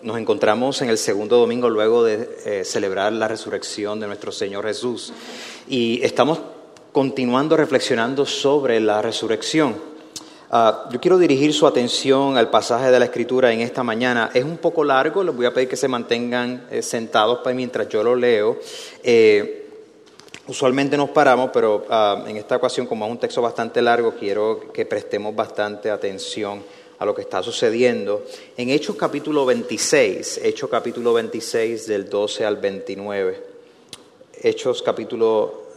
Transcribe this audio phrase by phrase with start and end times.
[0.00, 4.64] Nos encontramos en el segundo domingo luego de eh, celebrar la resurrección de nuestro Señor
[4.64, 5.12] Jesús
[5.68, 6.38] y estamos
[6.92, 9.74] continuando reflexionando sobre la resurrección.
[10.52, 14.30] Ah, yo quiero dirigir su atención al pasaje de la Escritura en esta mañana.
[14.32, 17.88] Es un poco largo, les voy a pedir que se mantengan eh, sentados para mientras
[17.88, 18.56] yo lo leo.
[19.02, 19.68] Eh,
[20.46, 24.72] usualmente nos paramos, pero ah, en esta ocasión, como es un texto bastante largo, quiero
[24.72, 26.62] que prestemos bastante atención
[26.98, 28.24] a lo que está sucediendo.
[28.56, 33.42] En Hechos capítulo 26, Hechos capítulo 26 del 12 al 29,
[34.42, 35.68] Hechos capítulo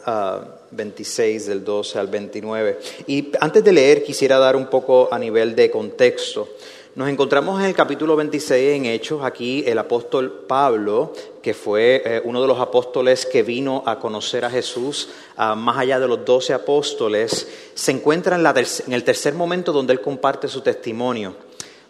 [0.71, 2.79] 26 ah, del 12 al 29.
[3.07, 6.49] Y antes de leer quisiera dar un poco a nivel de contexto.
[6.93, 12.21] Nos encontramos en el capítulo 26 en Hechos, aquí el apóstol Pablo, que fue eh,
[12.25, 16.25] uno de los apóstoles que vino a conocer a Jesús, ah, más allá de los
[16.25, 21.33] doce apóstoles, se encuentra en, en el tercer momento donde él comparte su testimonio,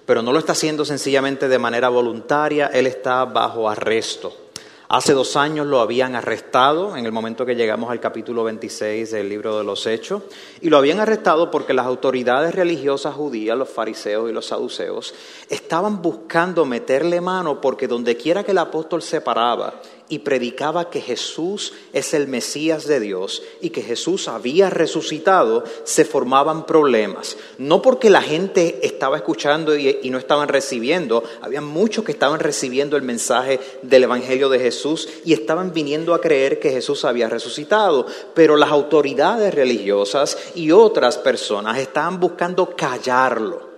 [0.06, 4.51] pero no lo está haciendo sencillamente de manera voluntaria, él está bajo arresto.
[4.94, 9.30] Hace dos años lo habían arrestado en el momento que llegamos al capítulo 26 del
[9.30, 10.23] libro de los Hechos,
[10.59, 15.14] y lo habían arrestado porque las autoridades religiosas judías, los fariseos y los saduceos,
[15.50, 19.75] estaban buscando meterle mano porque donde quiera que el apóstol se paraba
[20.12, 26.04] y predicaba que Jesús es el Mesías de Dios y que Jesús había resucitado, se
[26.04, 27.38] formaban problemas.
[27.58, 32.98] No porque la gente estaba escuchando y, no estaban recibiendo, había muchos que estaban recibiendo
[32.98, 38.05] el mensaje del Evangelio de Jesús y estaban viniendo a creer que Jesús había resucitado,
[38.33, 43.70] pero las autoridades religiosas y otras personas estaban buscando callarlo.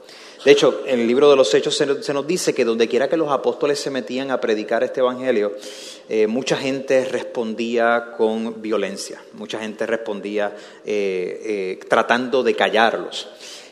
[0.43, 3.15] De hecho, en el libro de los Hechos se nos dice que donde quiera que
[3.15, 5.53] los apóstoles se metían a predicar este Evangelio,
[6.09, 10.53] eh, mucha gente respondía con violencia, mucha gente respondía
[10.85, 13.29] eh, eh, tratando de callarlos.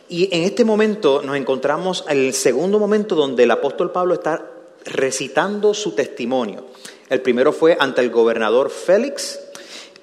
[0.08, 4.50] Y en este momento nos encontramos en el segundo momento donde el apóstol Pablo está
[4.86, 6.68] recitando su testimonio.
[7.10, 9.42] El primero fue ante el gobernador Félix,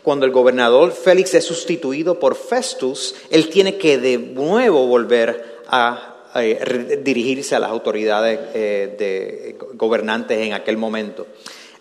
[0.02, 6.17] cuando el gobernador Félix es sustituido por Festus, él tiene que de nuevo volver a
[6.34, 11.26] eh, dirigirse a las autoridades eh, gobernantes en aquel momento.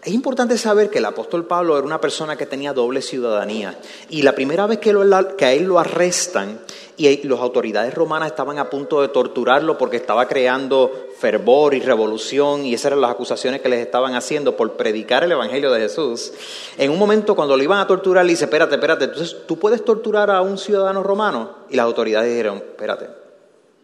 [0.03, 3.77] Es importante saber que el apóstol Pablo era una persona que tenía doble ciudadanía
[4.09, 4.95] y la primera vez que,
[5.37, 6.59] que a él lo arrestan
[6.95, 12.65] y las autoridades romanas estaban a punto de torturarlo porque estaba creando fervor y revolución
[12.65, 16.31] y esas eran las acusaciones que les estaban haciendo por predicar el Evangelio de Jesús.
[16.77, 19.83] En un momento cuando lo iban a torturar le dice, espérate, espérate, entonces tú puedes
[19.83, 23.26] torturar a un ciudadano romano y las autoridades dijeron, espérate,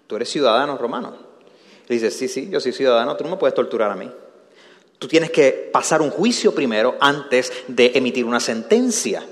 [0.08, 1.16] tú eres ciudadano romano.
[1.88, 4.10] Le dice, sí, sí, yo soy ciudadano, tú no me puedes torturar a mí.
[5.00, 9.24] Tú tienes que pasar un juicio primero antes de emitir una sentencia.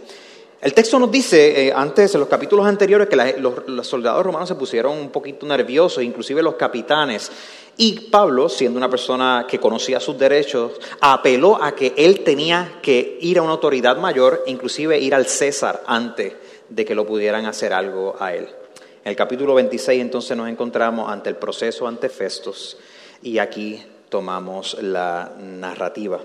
[0.61, 4.55] El texto nos dice, eh, antes, en los capítulos anteriores, que los, soldados romanos se
[4.55, 7.31] pusieron un poquito nerviosos, inclusive los capitanes.
[7.77, 13.17] Y Pablo, siendo una persona que conocía sus derechos, apeló a que él tenía que
[13.21, 16.33] ir a una autoridad mayor, inclusive ir al César antes
[16.69, 18.47] de que lo pudieran hacer algo a él.
[19.03, 22.78] En el capítulo 26 entonces nos encontramos ante el proceso ante Festos
[23.23, 26.19] y aquí tomamos la narrativa.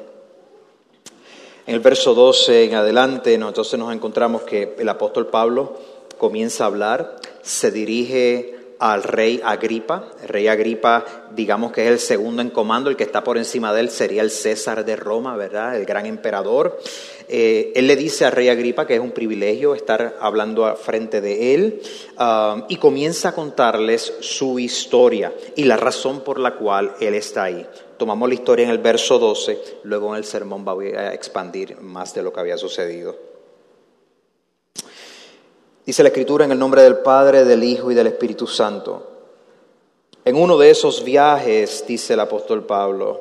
[1.66, 5.78] En el verso 12 en adelante entonces nos encontramos que el apóstol Pablo
[6.18, 10.12] comienza a hablar, se dirige al rey Agripa.
[10.26, 11.04] Rey Agripa,
[11.34, 14.22] digamos que es el segundo en comando, el que está por encima de él sería
[14.22, 15.76] el César de Roma, ¿verdad?
[15.76, 16.78] El gran emperador.
[17.28, 21.54] Eh, él le dice al rey Agripa que es un privilegio estar hablando frente de
[21.54, 21.82] él
[22.18, 27.44] um, y comienza a contarles su historia y la razón por la cual él está
[27.44, 27.66] ahí.
[27.96, 32.14] Tomamos la historia en el verso 12, luego en el sermón voy a expandir más
[32.14, 33.35] de lo que había sucedido.
[35.86, 39.06] Dice la Escritura en el nombre del Padre, del Hijo y del Espíritu Santo.
[40.24, 43.20] En uno de esos viajes, dice el apóstol Pablo,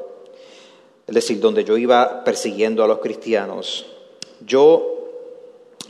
[1.05, 3.85] es decir, donde yo iba persiguiendo a los cristianos,
[4.43, 5.11] yo,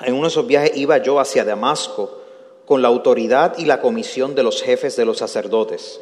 [0.04, 2.20] en uno de esos viajes iba yo hacia Damasco
[2.66, 6.02] con la autoridad y la comisión de los jefes de los sacerdotes.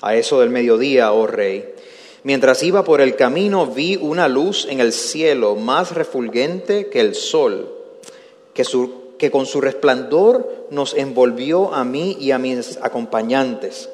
[0.00, 1.74] A eso del mediodía, oh rey,
[2.22, 7.14] Mientras iba por el camino vi una luz en el cielo más refulgente que el
[7.14, 7.72] sol,
[8.52, 8.64] que,
[9.18, 13.88] que con su resplandor nos envolvió a mí y a mis acompañantes.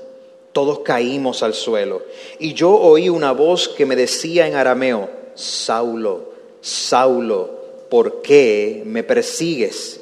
[0.52, 2.02] Todos caímos al suelo.
[2.38, 7.50] Y yo oí una voz que me decía en arameo, Saulo, Saulo,
[7.88, 10.00] ¿por qué me persigues?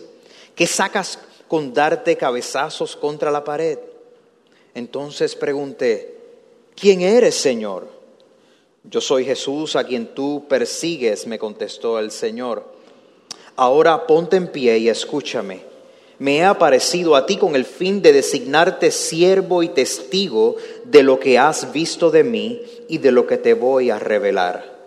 [0.55, 1.19] ¿Qué sacas
[1.49, 3.79] con darte cabezazos contra la pared?
[4.75, 6.17] Entonces pregunté,
[6.75, 7.89] ¿quién eres, Señor?
[8.85, 12.80] Yo soy Jesús a quien tú persigues, me contestó el Señor.
[13.57, 15.63] Ahora ponte en pie y escúchame.
[16.19, 21.19] Me he aparecido a ti con el fin de designarte siervo y testigo de lo
[21.19, 24.79] que has visto de mí y de lo que te voy a revelar.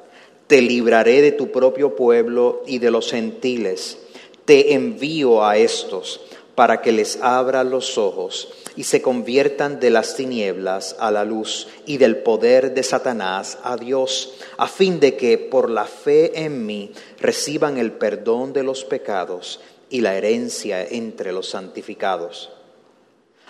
[0.48, 3.98] Te libraré de tu propio pueblo y de los gentiles.
[4.46, 6.22] Te envío a estos
[6.54, 11.68] para que les abra los ojos y se conviertan de las tinieblas a la luz
[11.86, 16.66] y del poder de Satanás a Dios, a fin de que por la fe en
[16.66, 22.50] mí reciban el perdón de los pecados y la herencia entre los santificados.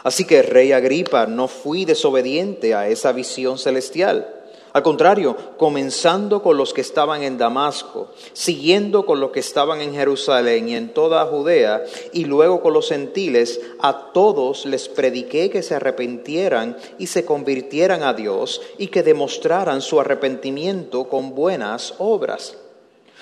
[0.03, 4.43] Así que, Rey Agripa, no fui desobediente a esa visión celestial
[4.73, 9.93] al contrario, comenzando con los que estaban en Damasco, siguiendo con los que estaban en
[9.93, 15.61] Jerusalén y en toda Judea, y luego con los gentiles, a todos les prediqué que
[15.61, 22.57] se arrepintieran y se convirtieran a Dios y que demostraran su arrepentimiento con buenas obras.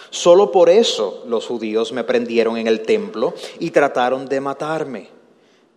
[0.09, 5.09] Solo por eso los judíos me prendieron en el templo y trataron de matarme.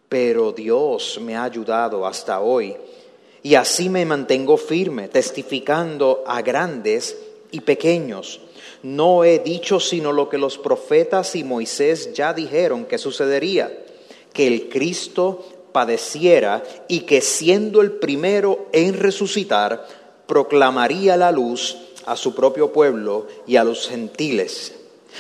[0.09, 2.77] Pero Dios me ha ayudado hasta hoy
[3.45, 7.15] y así me mantengo firme, testificando a grandes
[7.51, 8.41] y pequeños.
[8.83, 13.71] No he dicho sino lo que los profetas y Moisés ya dijeron que sucedería,
[14.33, 19.87] que el Cristo padeciera y que siendo el primero en resucitar,
[20.27, 21.77] proclamaría la luz
[22.07, 24.75] a su propio pueblo y a los gentiles.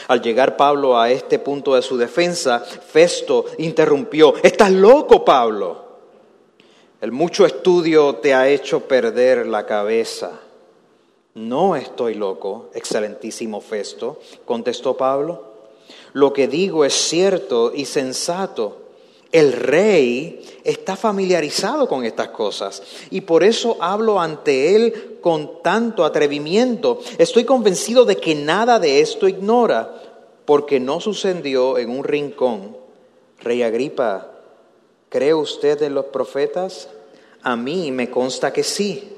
[0.08, 5.83] Al llegar Pablo a este punto de su defensa, Festo interrumpió, ¿estás loco, Pablo?
[7.04, 10.40] El mucho estudio te ha hecho perder la cabeza.
[11.34, 15.52] No estoy loco, excelentísimo Festo, contestó Pablo.
[16.14, 18.78] Lo que digo es cierto y sensato.
[19.32, 26.06] El rey está familiarizado con estas cosas y por eso hablo ante él con tanto
[26.06, 27.00] atrevimiento.
[27.18, 29.94] Estoy convencido de que nada de esto ignora,
[30.46, 32.78] porque no sucedió en un rincón.
[33.40, 34.33] Rey Agripa,
[35.14, 36.88] ¿cree usted en los profetas?
[37.44, 39.12] A mí me consta que sí.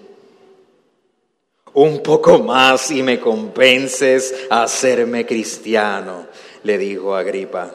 [1.73, 6.27] Un poco más y me convences a hacerme cristiano,
[6.65, 7.75] le dijo Agripa.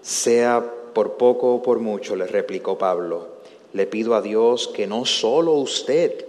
[0.00, 0.64] Sea
[0.94, 3.28] por poco o por mucho, le replicó Pablo,
[3.74, 6.24] le pido a Dios que no solo usted,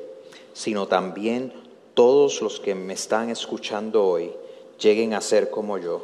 [0.51, 1.53] sino también
[1.94, 4.33] todos los que me están escuchando hoy
[4.81, 6.03] lleguen a ser como yo,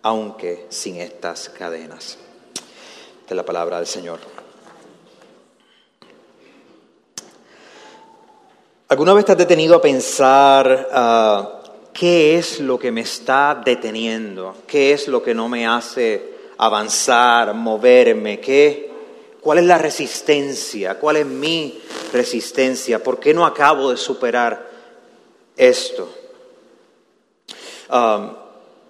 [0.00, 2.16] aunque sin estas cadenas.
[3.30, 4.18] De la palabra del Señor.
[8.88, 11.60] ¿Alguna vez te has detenido a pensar ah,
[11.92, 14.56] qué es lo que me está deteniendo?
[14.66, 18.40] ¿Qué es lo que no me hace avanzar, moverme?
[18.40, 18.90] ¿Qué,
[19.40, 20.98] ¿Cuál es la resistencia?
[20.98, 21.80] ¿Cuál es mi
[22.12, 23.00] resistencia?
[23.00, 24.68] ¿Por qué no acabo de superar
[25.56, 26.12] esto?
[27.90, 28.38] Ah,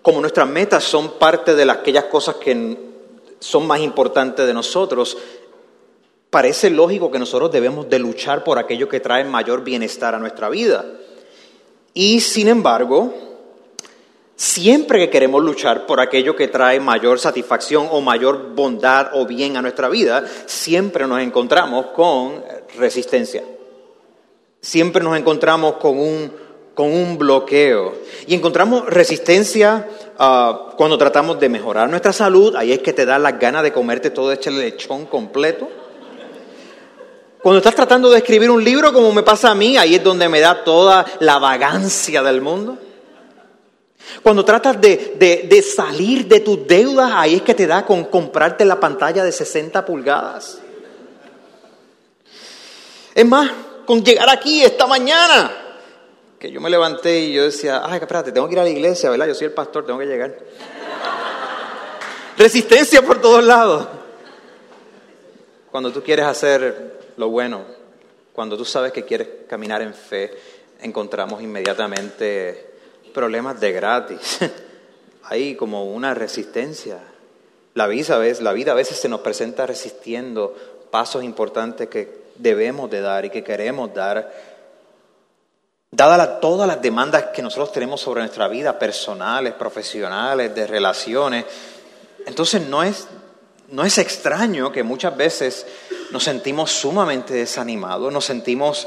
[0.00, 2.88] como nuestras metas son parte de aquellas cosas que
[3.40, 5.16] son más importantes de nosotros,
[6.30, 10.48] Parece lógico que nosotros debemos de luchar por aquello que trae mayor bienestar a nuestra
[10.48, 10.84] vida.
[11.92, 13.12] Y sin embargo,
[14.36, 19.56] siempre que queremos luchar por aquello que trae mayor satisfacción o mayor bondad o bien
[19.56, 22.44] a nuestra vida, siempre nos encontramos con
[22.78, 23.42] resistencia.
[24.60, 26.32] Siempre nos encontramos con un,
[26.80, 27.92] con un bloqueo.
[28.26, 29.86] Y encontramos resistencia
[30.18, 32.56] ah, cuando tratamos de mejorar nuestra salud.
[32.56, 35.68] Ahí es que te da las ganas de comerte todo este lechón completo.
[37.42, 40.26] Cuando estás tratando de escribir un libro como me pasa a mí, ahí es donde
[40.30, 42.78] me da toda la vagancia del mundo.
[44.22, 48.80] Cuando tratas de, salir de tus deudas, ahí es que te da con comprarte la
[48.80, 50.60] pantalla de 60 pulgadas.
[53.14, 53.50] Es más,
[53.84, 55.66] con llegar aquí esta mañana,
[56.40, 59.10] que yo me levanté y yo decía, ay, espérate, tengo que ir a la iglesia,
[59.10, 59.26] ¿verdad?
[59.26, 60.34] Yo soy el pastor, tengo que llegar.
[62.38, 63.86] Resistencia por todos lados.
[65.70, 67.60] Cuando tú quieres hacer lo bueno,
[68.32, 70.34] cuando tú sabes que quieres caminar en fe,
[70.80, 72.72] encontramos inmediatamente
[73.12, 74.38] problemas de gratis.
[75.24, 77.00] Hay como una resistencia.
[77.74, 80.56] La vida, la vida a veces se nos presenta resistiendo
[80.90, 84.49] pasos importantes que debemos de dar y que queremos dar.
[85.92, 91.44] Dadas todas las demandas que nosotros tenemos sobre nuestra vida, personales, profesionales, de relaciones,
[92.26, 93.08] entonces no es,
[93.70, 95.66] no es extraño que muchas veces
[96.12, 98.86] nos sentimos sumamente desanimados, nos sentimos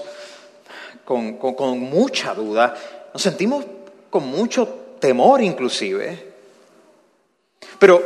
[1.03, 2.74] con, con mucha duda,
[3.12, 3.65] nos sentimos
[4.10, 6.33] con mucho temor inclusive.
[7.79, 8.01] Pero,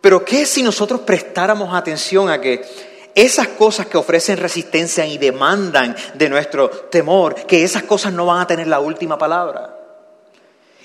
[0.00, 2.64] pero ¿qué si nosotros prestáramos atención a que
[3.18, 8.40] esas cosas que ofrecen resistencia y demandan de nuestro temor, que esas cosas no van
[8.40, 9.74] a tener la última palabra.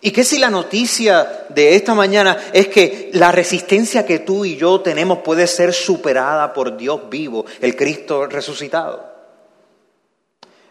[0.01, 4.57] ¿Y qué si la noticia de esta mañana es que la resistencia que tú y
[4.57, 9.13] yo tenemos puede ser superada por Dios vivo, el Cristo resucitado?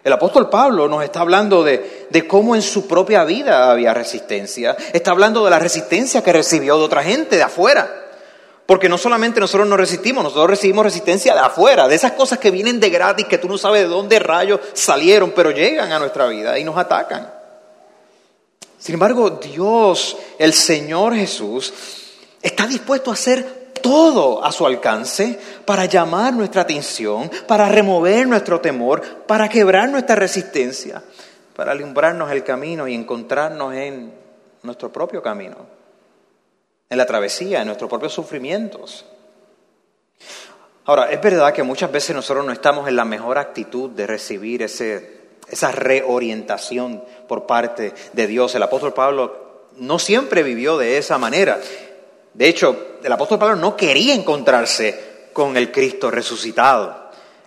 [0.03, 4.77] El apóstol Pablo nos está hablando de, de, cómo en su propia vida había resistencia.
[4.93, 8.02] Está hablando de la resistencia que recibió de otra gente de afuera.
[8.73, 12.51] Porque no solamente nosotros nos resistimos, nosotros recibimos resistencia de afuera, de esas cosas que
[12.51, 16.27] vienen de gratis, que tú no sabes de dónde rayos salieron, pero llegan a nuestra
[16.27, 17.31] vida y nos atacan.
[18.79, 21.75] Sin embargo, Dios, el Señor Jesús,
[22.41, 28.63] está dispuesto a hacer todo a su alcance para llamar nuestra atención, para remover nuestro
[28.63, 31.03] temor, para quebrar nuestra resistencia,
[31.55, 34.15] para alumbrarnos el camino y encontrarnos en
[34.63, 35.82] nuestro propio camino
[36.93, 39.07] en la travesía, en nuestros propios sufrimientos.
[40.85, 44.61] Ahora, es verdad que muchas veces nosotros no estamos en la mejor actitud de recibir
[44.61, 48.55] ese, esa reorientación por parte de Dios.
[48.55, 51.59] El apóstol Pablo no siempre vivió de esa manera.
[52.35, 57.02] De hecho, el apóstol Pablo no quería encontrarse con el Cristo resucitado.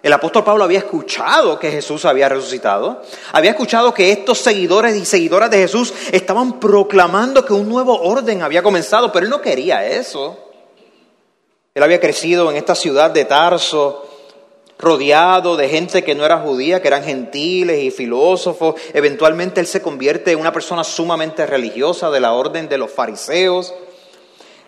[0.05, 5.03] El apóstol Pablo había escuchado que Jesús había resucitado, había escuchado que estos seguidores y
[5.03, 9.83] seguidoras de Jesús estaban proclamando que un nuevo orden había comenzado, pero él no quería
[9.83, 10.37] eso.
[11.73, 14.07] Él había crecido en esta ciudad de Tarso,
[14.77, 18.75] rodeado de gente que no era judía, que eran gentiles y filósofos.
[18.93, 23.73] Eventualmente él se convierte en una persona sumamente religiosa de la orden de los fariseos.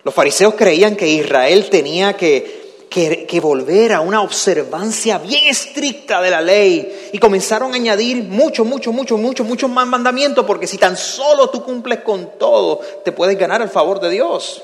[0.02, 2.57] Los fariseos creían que Israel tenía que
[2.88, 8.64] que, volver a una observancia bien estricta de la ley y comenzaron a añadir mucho,
[8.64, 13.12] mucho, mucho, mucho, muchos más mandamientos porque si tan solo tú cumples con todo, te
[13.12, 14.62] puedes ganar el favor de Dios.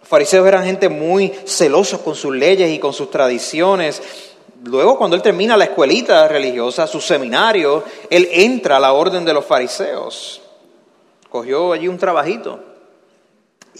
[0.00, 4.00] Los fariseos eran gente muy celosos con sus leyes y con sus tradiciones.
[4.64, 9.32] Luego, cuando él termina la escuelita religiosa, su seminario, él entra a la orden de
[9.32, 10.42] los fariseos.
[11.28, 12.69] Cogió allí un trabajito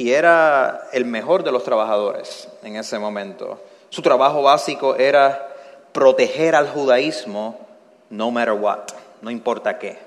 [0.00, 3.60] y era el mejor de los trabajadores en ese momento.
[3.90, 5.54] Su trabajo básico era
[5.92, 7.60] proteger al judaísmo
[8.08, 8.78] no matter what,
[9.20, 9.98] no importa qué.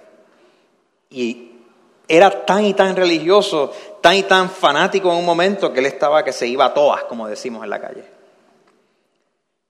[1.12, 1.52] Y
[2.08, 3.72] era tan y tan religioso,
[4.02, 7.04] tan y tan fanático en un momento que él estaba que se iba a todas,
[7.04, 8.04] como decimos en la calle.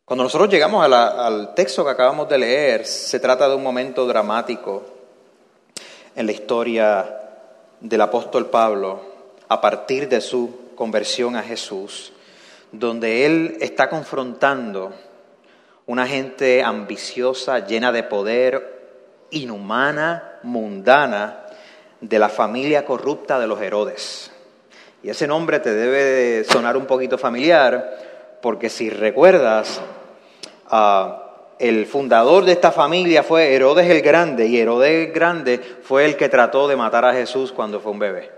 [0.06, 4.84] Cuando nosotros llegamos al texto que acabamos de leer, se trata de un momento dramático
[6.16, 7.20] en la historia
[7.82, 9.12] del apóstol Pablo
[9.48, 12.14] a partir de su conversión a Jesús,
[12.72, 14.94] donde Él está confrontando
[15.86, 21.46] una gente ambiciosa, llena de poder, inhumana, mundana,
[22.00, 24.32] de la familia corrupta de los Herodes.
[25.04, 29.82] Y ese nombre te debe sonar un poquito familiar, porque si recuerdas,
[30.68, 31.20] ah,
[31.60, 36.18] el fundador de esta familia fue Herodes el Grande, y Herodes el Grande fue el
[36.18, 38.32] que trató de matar a Jesús cuando fue un bebé.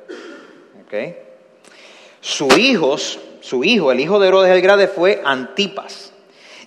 [2.22, 6.12] Su hijo, su hijo, el hijo de Herodes el Grande fue Antipas.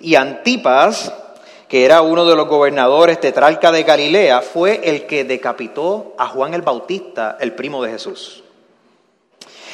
[0.00, 1.12] Y Antipas,
[1.68, 6.54] que era uno de los gobernadores tetrarca de Galilea, fue el que decapitó a Juan
[6.54, 8.44] el Bautista, el primo de Jesús.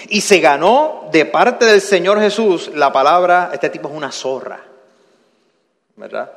[0.08, 4.60] Y se ganó de parte del Señor Jesús la palabra, este tipo es una zorra,
[5.96, 6.30] ¿verdad?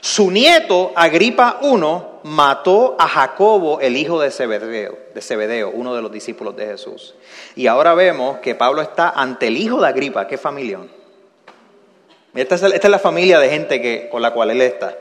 [0.00, 6.12] Su nieto, Agripa I, mató a Jacobo, el hijo de Zebedeo, de uno de los
[6.12, 7.14] discípulos de Jesús.
[7.56, 10.90] Y ahora vemos que Pablo está ante el hijo de Agripa, qué familión.
[12.34, 14.96] Esta es, esta es la familia de gente que, con la cual él está.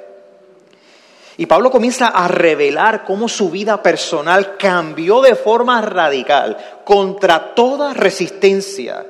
[1.39, 7.93] Y Pablo comienza a revelar cómo su vida personal cambió de forma radical, contra toda
[7.93, 9.05] resistencia.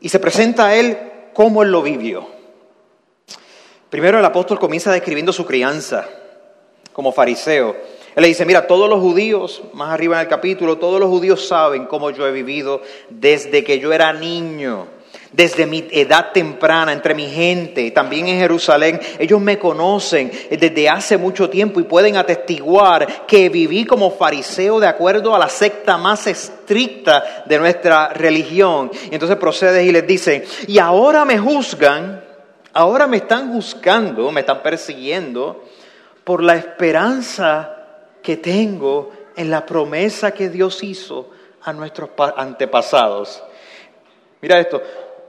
[0.00, 0.98] Y se presenta a él
[1.32, 2.35] cómo él lo vivió.
[3.90, 6.08] Primero el apóstol comienza describiendo su crianza
[6.92, 7.76] como fariseo.
[8.16, 11.46] Él le dice, mira, todos los judíos, más arriba en el capítulo, todos los judíos
[11.46, 14.86] saben cómo yo he vivido desde que yo era niño,
[15.30, 18.98] desde mi edad temprana, entre mi gente, también en Jerusalén.
[19.18, 24.88] Ellos me conocen desde hace mucho tiempo y pueden atestiguar que viví como fariseo de
[24.88, 28.90] acuerdo a la secta más estricta de nuestra religión.
[29.10, 32.25] Y entonces procede y les dice, y ahora me juzgan
[32.78, 35.64] Ahora me están buscando, me están persiguiendo
[36.24, 37.74] por la esperanza
[38.22, 41.30] que tengo en la promesa que Dios hizo
[41.62, 43.42] a nuestros antepasados.
[44.42, 44.82] Mira esto,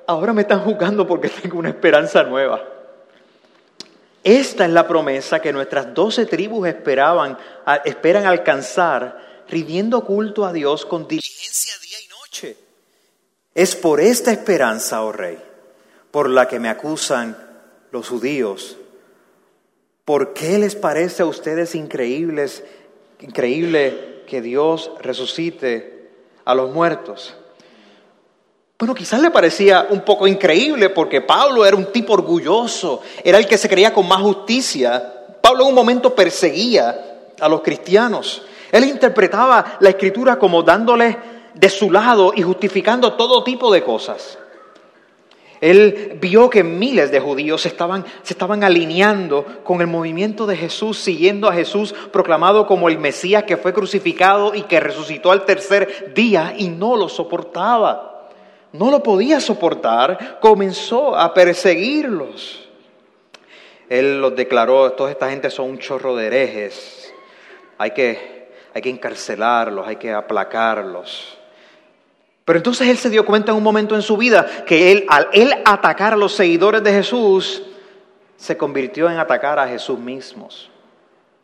[0.08, 2.62] ahora me están juzgando porque tengo una esperanza nueva.
[4.26, 7.38] Esta es la promesa que nuestras doce tribus esperaban,
[7.86, 12.58] esperan alcanzar, rindiendo culto a Dios con diligencia día y noche.
[13.56, 15.47] Es por esta esperanza, oh Rey,
[16.12, 17.38] por la que me acusan
[17.92, 18.78] los judíos.
[20.06, 22.64] ¿Por qué les parece a ustedes increíbles,
[23.20, 26.12] increíble que Dios resucite
[26.46, 27.36] a los muertos?
[28.80, 33.48] Bueno, quizás le parecía un poco increíble porque Pablo era un tipo orgulloso, era el
[33.48, 35.14] que se creía con más justicia.
[35.42, 38.44] Pablo en un momento perseguía a los cristianos.
[38.72, 41.18] Él interpretaba la escritura como dándole
[41.54, 44.38] de su lado y justificando todo tipo de cosas.
[45.62, 50.56] Él vio que miles de judíos se estaban, se estaban alineando con el movimiento de
[50.56, 55.46] Jesús, siguiendo a Jesús proclamado como el Mesías que fue crucificado y que resucitó al
[55.46, 58.14] tercer día y no lo soportaba
[58.74, 62.68] no lo podía soportar, comenzó a perseguirlos.
[63.90, 67.14] Él los declaró, toda esta gente son un chorro de herejes,
[67.78, 71.38] hay que, hay que encarcelarlos, hay que aplacarlos.
[72.48, 75.28] Pero entonces él se dio cuenta en un momento en su vida que él, al
[75.34, 77.62] él atacar a los seguidores de Jesús,
[78.38, 80.72] se convirtió en atacar a Jesús mismos.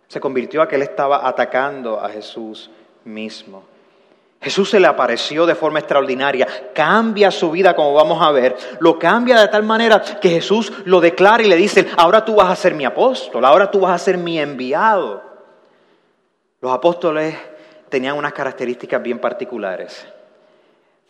[0.08, 2.72] Se convirtió a que él estaba atacando a Jesús
[3.04, 3.66] mismo.
[4.40, 8.98] Jesús se le apareció de forma extraordinaria, cambia su vida como vamos a ver, lo
[8.98, 12.56] cambia de tal manera que Jesús lo declara y le dice, ahora tú vas a
[12.56, 15.22] ser mi apóstol, ahora tú vas a ser mi enviado.
[16.62, 17.36] Los apóstoles
[17.90, 20.08] tenían unas características bien particulares.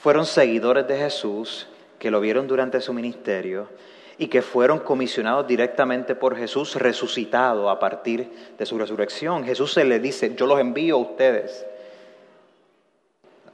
[0.03, 1.65] Fueron seguidores de Jesús
[1.97, 3.69] que lo vieron durante su ministerio
[4.17, 9.45] y que fueron comisionados directamente por Jesús, resucitado a partir de su resurrección.
[9.45, 11.65] Jesús se le dice, yo los envío a ustedes.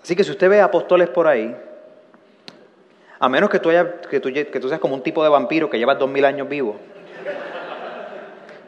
[0.01, 1.55] Así que si usted ve apóstoles por ahí,
[3.19, 3.69] a menos que tú,
[4.19, 6.77] tú, que tú seas como un tipo de vampiro que llevas dos mil años vivo,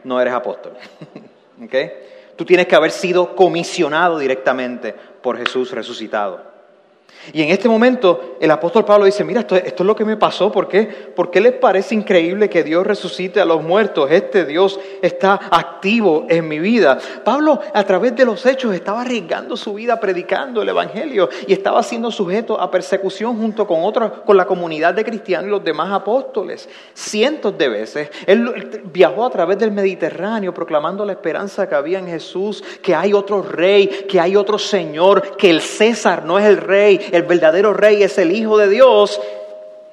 [0.04, 0.74] no eres apóstol.
[2.36, 6.51] Tú tienes que haber sido comisionado directamente por Jesús resucitado.
[7.32, 10.50] Y en este momento el apóstol Pablo dice, mira, esto, es lo que me pasó,
[10.50, 10.84] ¿por qué?
[10.84, 14.10] ¿Por qué les parece increíble que Dios resucite a los muertos?
[14.10, 16.98] Este Dios está activo en mi vida.
[17.24, 21.82] Pablo a través de los hechos estaba arriesgando su vida predicando el Evangelio y estaba
[21.82, 25.92] siendo sujeto a persecución junto con otros, con la comunidad de cristianos y los demás
[25.92, 26.68] apóstoles.
[26.94, 28.10] Cientos de veces.
[28.26, 33.12] Él viajó a través del Mediterráneo proclamando la esperanza que había en Jesús, que hay
[33.12, 37.74] otro rey, que hay otro Señor, que el César no es el rey, el verdadero
[37.74, 39.20] rey es el Hijo de Dios,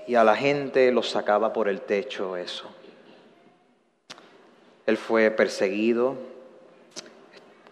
[0.07, 2.65] y a la gente lo sacaba por el techo eso.
[4.85, 6.15] Él fue perseguido,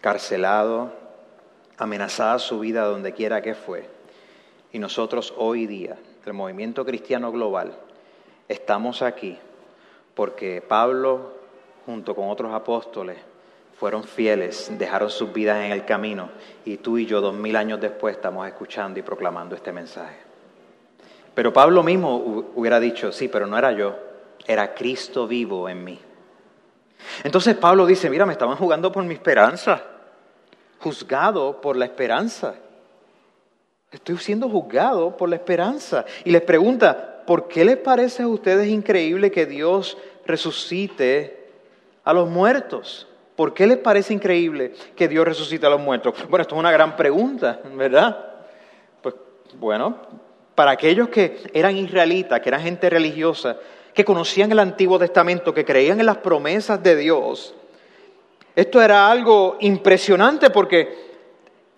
[0.02, 0.92] carcelado,
[1.78, 3.88] amenazada su vida donde quiera que fue.
[4.70, 7.72] Y nosotros hoy día, el movimiento cristiano global,
[8.48, 9.38] estamos aquí
[10.14, 11.32] porque Pablo,
[11.86, 13.16] junto con otros apóstoles,
[13.78, 16.30] fueron fieles, dejaron sus vidas en el camino
[16.64, 20.16] y tú y yo dos mil años después estamos escuchando y proclamando este mensaje.
[21.32, 22.16] Pero Pablo mismo
[22.56, 23.96] hubiera dicho, sí, pero no era yo,
[24.44, 26.00] era Cristo vivo en mí.
[27.22, 29.80] Entonces Pablo dice, mira, me estaban jugando por mi esperanza,
[30.80, 32.56] juzgado por la esperanza.
[33.92, 36.04] Estoy siendo juzgado por la esperanza.
[36.24, 41.48] Y les pregunta, ¿por qué les parece a ustedes increíble que Dios resucite
[42.02, 43.08] a los muertos?
[43.38, 46.12] ¿Por qué les parece increíble que Dios resucite a los muertos?
[46.28, 48.18] Bueno, esto es una gran pregunta, ¿verdad?
[49.00, 49.14] Pues
[49.54, 49.94] bueno,
[50.56, 53.56] para aquellos que eran israelitas, que eran gente religiosa,
[53.94, 57.54] que conocían el Antiguo Testamento, que creían en las promesas de Dios,
[58.56, 61.07] esto era algo impresionante porque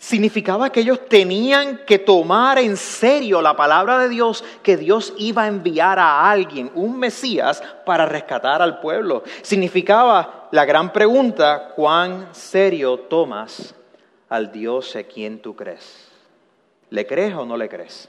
[0.01, 5.43] significaba que ellos tenían que tomar en serio la palabra de Dios, que Dios iba
[5.43, 9.23] a enviar a alguien, un Mesías, para rescatar al pueblo.
[9.43, 13.75] Significaba la gran pregunta, ¿cuán serio tomas
[14.31, 16.09] al Dios a quien tú crees?
[16.89, 18.09] ¿Le crees o no le crees?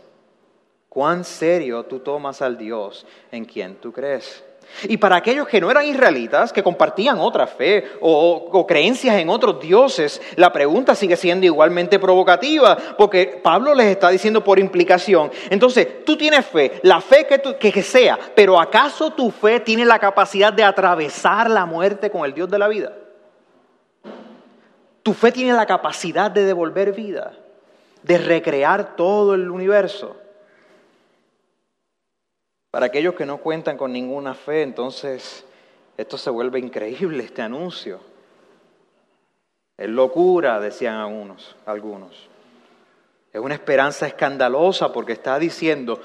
[0.88, 4.42] ¿Cuán serio tú tomas al Dios en quien tú crees?
[4.84, 9.60] Y para aquellos que no eran israelitas, que compartían otra fe o, creencias en otros
[9.60, 16.06] dioses, la pregunta sigue siendo igualmente provocativa, porque Pablo les está diciendo por implicación, entonces
[16.06, 20.54] tú tienes fe, la fe que, que sea, pero ¿acaso tu fe tiene la capacidad
[20.54, 22.94] de atravesar la muerte con el Dios de la vida?
[25.04, 27.34] Tu fe tiene la capacidad de devolver vida,
[28.04, 30.21] de recrear todo el universo.
[32.72, 35.46] Para aquellos que no cuentan con ninguna fe, entonces
[35.98, 38.00] esto se vuelve increíble, este anuncio.
[39.78, 42.30] Es locura, decían algunos, algunos.
[43.34, 46.02] Es una esperanza escandalosa porque está diciendo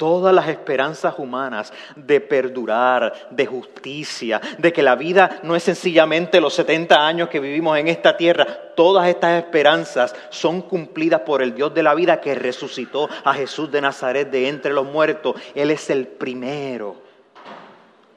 [0.00, 6.40] todas las esperanzas humanas de perdurar, de justicia, de que la vida no es sencillamente
[6.40, 8.46] los 70 años que vivimos en esta tierra.
[8.74, 13.70] Todas estas esperanzas son cumplidas por el Dios de la vida que resucitó a Jesús
[13.70, 15.36] de Nazaret de entre los muertos.
[15.54, 16.96] Él es el primero.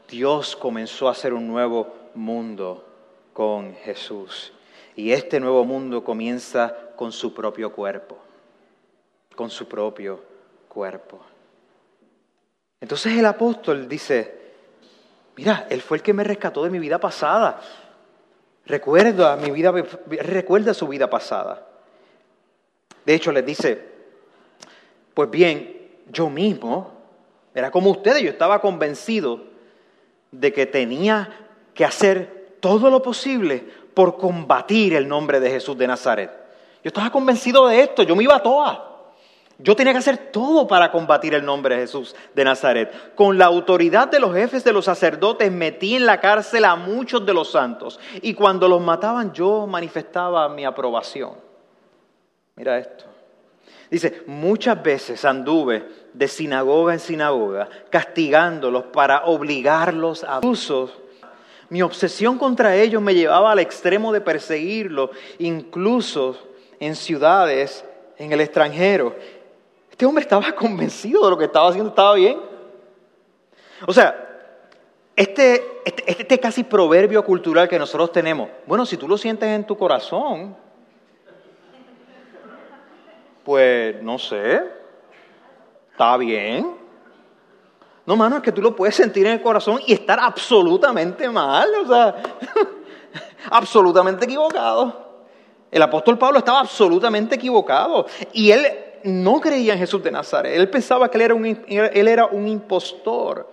[0.07, 2.87] Dios comenzó a hacer un nuevo mundo
[3.33, 4.53] con Jesús.
[4.95, 8.17] Y este nuevo mundo comienza con su propio cuerpo,
[9.35, 10.21] con su propio
[10.69, 11.32] cuerpo.
[12.83, 14.41] Entonces el apóstol dice,
[15.37, 17.61] mira, Él fue el que me rescató de mi vida pasada.
[18.65, 19.71] Recuerda mi vida,
[20.19, 21.65] recuerda su vida pasada.
[23.05, 23.89] De hecho, les dice,
[25.13, 26.91] pues bien, yo mismo,
[27.55, 29.45] era como ustedes, yo estaba convencido
[30.33, 35.87] de que tenía que hacer todo lo posible por combatir el nombre de Jesús de
[35.87, 36.31] Nazaret.
[36.83, 38.92] Yo estaba convencido de esto, yo me iba a toa.
[39.63, 43.15] Yo tenía que hacer todo para combatir el nombre de Jesús de Nazaret.
[43.15, 47.25] Con la autoridad de los jefes de los sacerdotes metí en la cárcel a muchos
[47.25, 51.35] de los santos y cuando los mataban yo manifestaba mi aprobación.
[52.57, 53.05] Mira esto.
[53.89, 60.91] Dice, muchas veces anduve de sinagoga en sinagoga castigándolos para obligarlos a abusos.
[61.69, 66.37] Mi obsesión contra ellos me llevaba al extremo de perseguirlos, incluso
[66.81, 67.85] en ciudades
[68.17, 69.15] en el extranjero.
[70.03, 72.37] Este hombre estaba convencido de lo que estaba haciendo estaba bien.
[73.87, 74.13] O sea,
[75.15, 79.65] este, este, este, casi proverbio cultural que nosotros tenemos, bueno, si tú lo sientes en
[79.65, 80.57] tu corazón,
[83.45, 84.61] pues no sé,
[85.91, 86.75] está bien.
[88.05, 91.69] No, mano, es que tú lo puedes sentir en el corazón y estar absolutamente mal,
[91.81, 92.15] o sea,
[93.51, 95.13] absolutamente equivocado.
[95.71, 100.55] El apóstol Pablo estaba absolutamente equivocado y él no creía en Jesús de Nazaret.
[100.55, 103.51] Él pensaba que él era un, él era un impostor.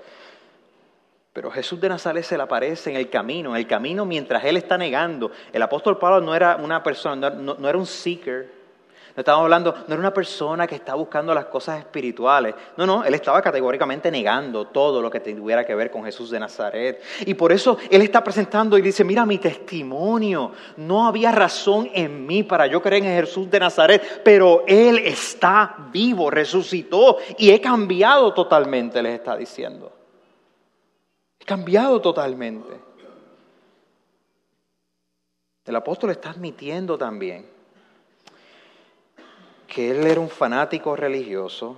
[1.32, 4.56] Pero Jesús de Nazaret se le aparece en el camino, en el camino mientras él
[4.56, 5.30] está negando.
[5.52, 8.59] El apóstol Pablo no era una persona, no era un seeker,
[9.16, 12.54] no estamos hablando, no era una persona que está buscando las cosas espirituales.
[12.76, 16.38] No, no, él estaba categóricamente negando todo lo que tuviera que ver con Jesús de
[16.38, 17.02] Nazaret.
[17.26, 22.26] Y por eso él está presentando y dice, mira mi testimonio, no había razón en
[22.26, 27.60] mí para yo creer en Jesús de Nazaret, pero él está vivo, resucitó y he
[27.60, 29.92] cambiado totalmente, les está diciendo.
[31.40, 32.78] He cambiado totalmente.
[35.64, 37.59] El apóstol está admitiendo también
[39.70, 41.76] que él era un fanático religioso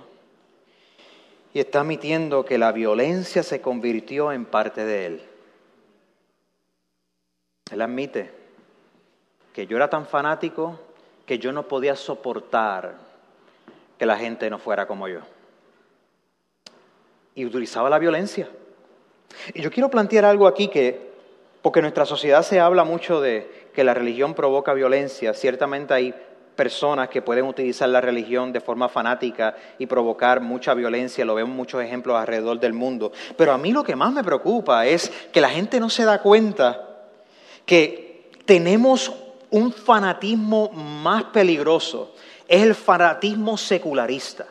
[1.53, 5.21] y está admitiendo que la violencia se convirtió en parte de él.
[7.71, 8.31] Él admite
[9.53, 10.79] que yo era tan fanático
[11.27, 12.95] que yo no podía soportar
[13.99, 15.19] que la gente no fuera como yo.
[17.35, 18.49] Y utilizaba la violencia.
[19.53, 21.13] Y yo quiero plantear algo aquí que,
[21.61, 26.15] porque en nuestra sociedad se habla mucho de que la religión provoca violencia, ciertamente hay
[26.55, 31.55] personas que pueden utilizar la religión de forma fanática y provocar mucha violencia, lo vemos
[31.55, 33.11] muchos ejemplos alrededor del mundo.
[33.37, 36.21] Pero a mí lo que más me preocupa es que la gente no se da
[36.21, 36.89] cuenta
[37.65, 39.11] que tenemos
[39.49, 42.13] un fanatismo más peligroso,
[42.47, 44.45] es el fanatismo secularista.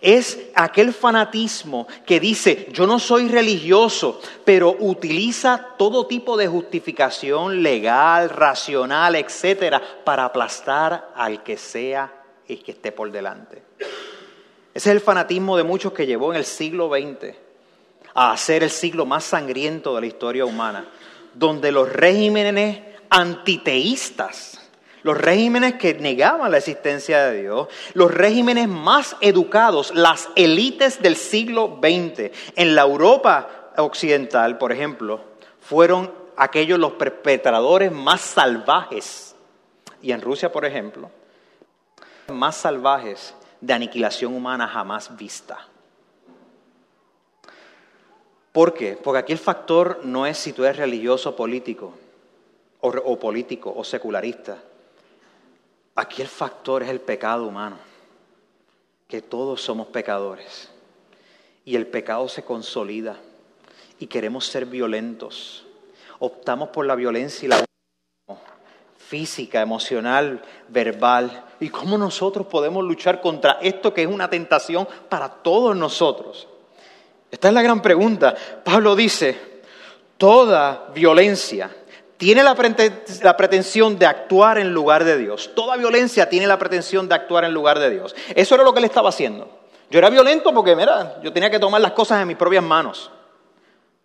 [0.00, 7.62] Es aquel fanatismo que dice, yo no soy religioso, pero utiliza todo tipo de justificación
[7.62, 12.12] legal, racional, etcétera, para aplastar al que sea
[12.48, 13.62] y que esté por delante.
[14.74, 17.36] Ese es el fanatismo de muchos que llevó en el siglo XX
[18.14, 20.86] a ser el siglo más sangriento de la historia humana,
[21.34, 24.61] donde los regímenes antiteístas
[25.02, 31.16] los regímenes que negaban la existencia de Dios, los regímenes más educados, las élites del
[31.16, 32.30] siglo XX.
[32.56, 35.20] En la Europa occidental, por ejemplo,
[35.60, 39.34] fueron aquellos los perpetradores más salvajes.
[40.00, 41.10] Y en Rusia, por ejemplo,
[42.28, 45.68] más salvajes de aniquilación humana jamás vista.
[48.52, 48.98] ¿Por qué?
[49.02, 51.94] Porque aquí el factor no es si tú eres religioso o político,
[52.80, 54.58] o político o secularista.
[55.94, 57.76] Aquí el factor es el pecado humano,
[59.08, 60.70] que todos somos pecadores.
[61.64, 63.16] Y el pecado se consolida
[63.98, 65.64] y queremos ser violentos.
[66.18, 67.64] Optamos por la violencia y la
[68.96, 71.44] física, emocional, verbal.
[71.60, 76.48] ¿Y cómo nosotros podemos luchar contra esto que es una tentación para todos nosotros?
[77.30, 78.34] Esta es la gran pregunta.
[78.64, 79.62] Pablo dice,
[80.16, 81.70] toda violencia
[82.22, 82.54] tiene la,
[83.36, 85.50] pretensión de actuar en lugar de Dios.
[85.56, 88.14] Toda violencia tiene la pretensión de actuar en lugar de Dios.
[88.36, 89.50] Eso era lo que él estaba haciendo.
[89.90, 93.10] Yo era violento porque, mira, yo tenía que tomar las cosas en mis propias manos.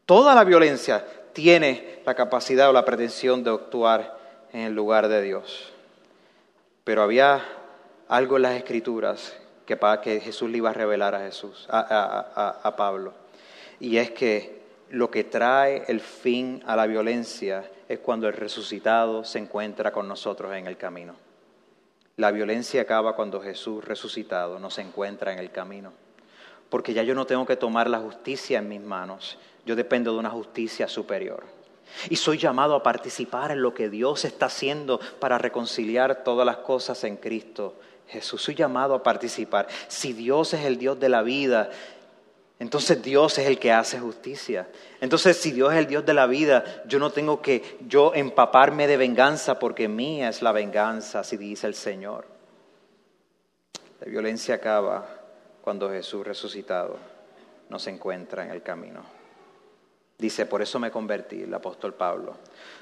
[0.07, 4.17] Toda la violencia tiene la capacidad o la pretensión de actuar
[4.51, 5.71] en el lugar de Dios.
[6.85, 7.45] Pero había
[8.07, 13.13] algo en las escrituras que, que Jesús le iba a revelar a Jesús, a Pablo.
[13.79, 14.57] Y es que
[14.89, 20.07] lo que trae el fin a la violencia es cuando el resucitado se encuentra con
[20.07, 21.15] nosotros en el camino.
[22.17, 25.93] La violencia acaba cuando Jesús resucitado nos encuentra en el camino.
[26.69, 30.19] Porque ya yo no tengo que tomar la justicia en mis manos, yo dependo de
[30.19, 31.43] una justicia superior.
[32.09, 36.57] Y soy llamado a participar en lo que Dios está haciendo para reconciliar todas las
[36.57, 37.75] cosas en Cristo
[38.07, 38.41] Jesús.
[38.41, 39.67] Soy llamado a participar.
[39.87, 41.69] Si Dios es el Dios de la vida
[42.59, 44.67] entonces Dios es el que hace justicia.
[44.99, 48.87] Entonces si Dios es el Dios de la vida, yo no tengo que yo empaparme
[48.87, 52.25] de venganza porque mía es la venganza, así dice el Señor.
[53.99, 55.07] La violencia acaba
[55.61, 56.97] cuando Jesús resucitado
[57.69, 59.01] nos encuentra en el camino.
[60.17, 62.37] Dice, por eso me convertí, el apóstol Pablo.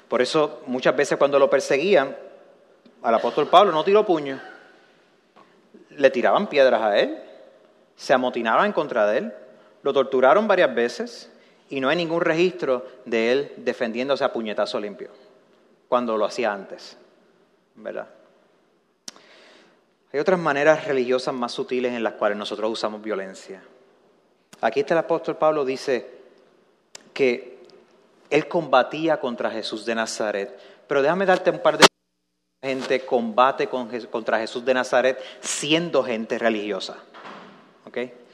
[0.08, 2.16] Por eso muchas veces cuando lo perseguían,
[3.02, 4.40] al apóstol Pablo no tiró puño.
[5.90, 7.22] Le tiraban piedras a él,
[7.94, 9.34] se amotinaban en contra de él,
[9.86, 11.30] lo torturaron varias veces
[11.70, 15.10] y no hay ningún registro de él defendiéndose a puñetazo limpio,
[15.88, 16.96] cuando lo hacía antes,
[17.76, 18.08] ¿verdad?
[20.12, 23.62] Hay otras maneras religiosas más sutiles en las cuales nosotros usamos violencia.
[24.60, 26.10] Aquí está el apóstol Pablo dice
[27.14, 27.60] que
[28.28, 31.86] él combatía contra Jesús de Nazaret, pero déjame darte un par de
[32.60, 36.96] gente combate contra Jesús de Nazaret siendo gente religiosa.
[37.86, 38.25] ¿Okay?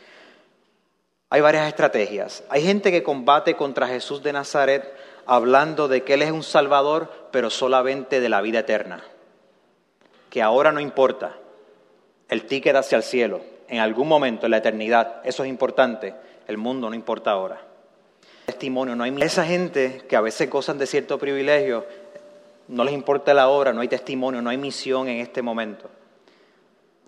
[1.33, 2.45] Hay varias estrategias.
[2.51, 4.92] Hay gente que combate contra Jesús de Nazaret
[5.25, 9.03] hablando de que Él es un Salvador, pero solamente de la vida eterna.
[10.29, 11.38] Que ahora no importa.
[12.29, 16.14] El ticket hacia el cielo, en algún momento, en la eternidad, eso es importante.
[16.49, 17.62] El mundo no importa ahora.
[18.45, 21.87] Testimonio, no hay esa gente que a veces gozan de cierto privilegio,
[22.68, 25.88] no les importa la hora, no hay testimonio, no hay misión en este momento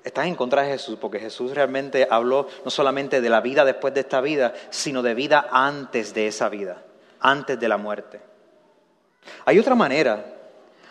[0.05, 3.95] estás en contra de Jesús, porque Jesús realmente habló no solamente de la vida después
[3.95, 6.83] de esta vida, sino de vida antes de esa vida,
[7.21, 8.21] antes de la muerte.
[9.47, 10.25] Hay otra manera.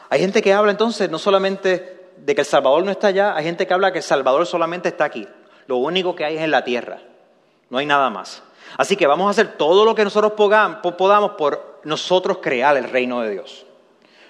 [0.09, 3.43] Hay gente que habla entonces no solamente de que el Salvador no está allá, hay
[3.43, 5.27] gente que habla que el Salvador solamente está aquí.
[5.67, 6.99] Lo único que hay es en la tierra.
[7.69, 8.43] No hay nada más.
[8.77, 13.21] Así que vamos a hacer todo lo que nosotros podamos por nosotros crear el reino
[13.21, 13.65] de Dios.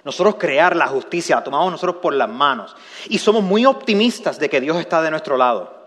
[0.03, 2.75] Nosotros crear la justicia, la tomamos nosotros por las manos.
[3.07, 5.83] Y somos muy optimistas de que Dios está de nuestro lado.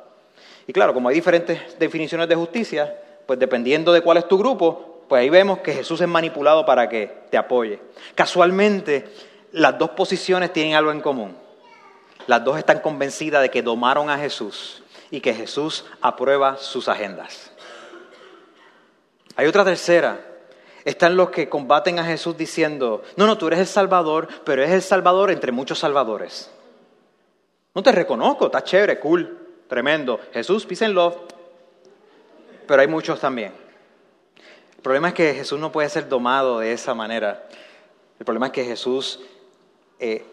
[0.66, 5.04] Y claro, como hay diferentes definiciones de justicia, pues dependiendo de cuál es tu grupo,
[5.08, 7.80] pues ahí vemos que Jesús es manipulado para que te apoye.
[8.14, 9.08] Casualmente,
[9.52, 11.36] las dos posiciones tienen algo en común.
[12.26, 17.52] Las dos están convencidas de que domaron a Jesús y que Jesús aprueba sus agendas.
[19.36, 20.25] Hay otra tercera
[20.86, 24.72] están los que combaten a Jesús diciendo, no, no, tú eres el Salvador, pero eres
[24.72, 26.48] el Salvador entre muchos salvadores.
[27.74, 30.20] No te reconozco, está chévere, cool, tremendo.
[30.32, 31.16] Jesús, peace and love.
[32.68, 33.52] Pero hay muchos también.
[34.76, 37.48] El problema es que Jesús no puede ser domado de esa manera.
[38.20, 39.18] El problema es que Jesús
[39.98, 40.24] eh,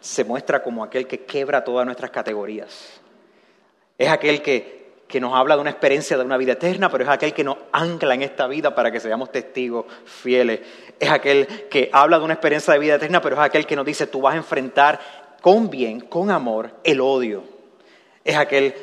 [0.00, 3.00] se muestra como aquel que quebra todas nuestras categorías.
[3.96, 4.81] Es aquel que
[5.12, 7.58] que nos habla de una experiencia de una vida eterna, pero es aquel que nos
[7.70, 10.60] ancla en esta vida para que seamos testigos fieles.
[10.98, 13.84] Es aquel que habla de una experiencia de vida eterna, pero es aquel que nos
[13.84, 14.98] dice, tú vas a enfrentar
[15.42, 17.44] con bien, con amor, el odio.
[18.24, 18.74] Es aquel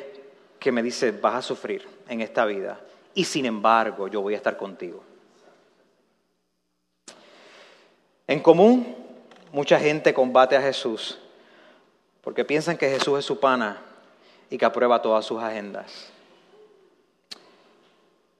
[0.60, 2.78] que me dice, vas a sufrir en esta vida
[3.12, 5.02] y sin embargo yo voy a estar contigo.
[8.28, 8.94] En común,
[9.50, 11.18] mucha gente combate a Jesús
[12.20, 13.82] porque piensan que Jesús es su pana
[14.48, 16.12] y que aprueba todas sus agendas.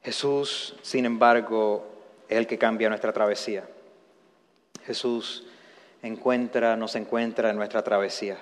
[0.02, 1.86] Jesús, sin embargo,
[2.28, 3.68] es el que cambia nuestra travesía.
[4.86, 5.44] Jesús
[6.02, 8.38] encuentra, nos encuentra en nuestra travesía.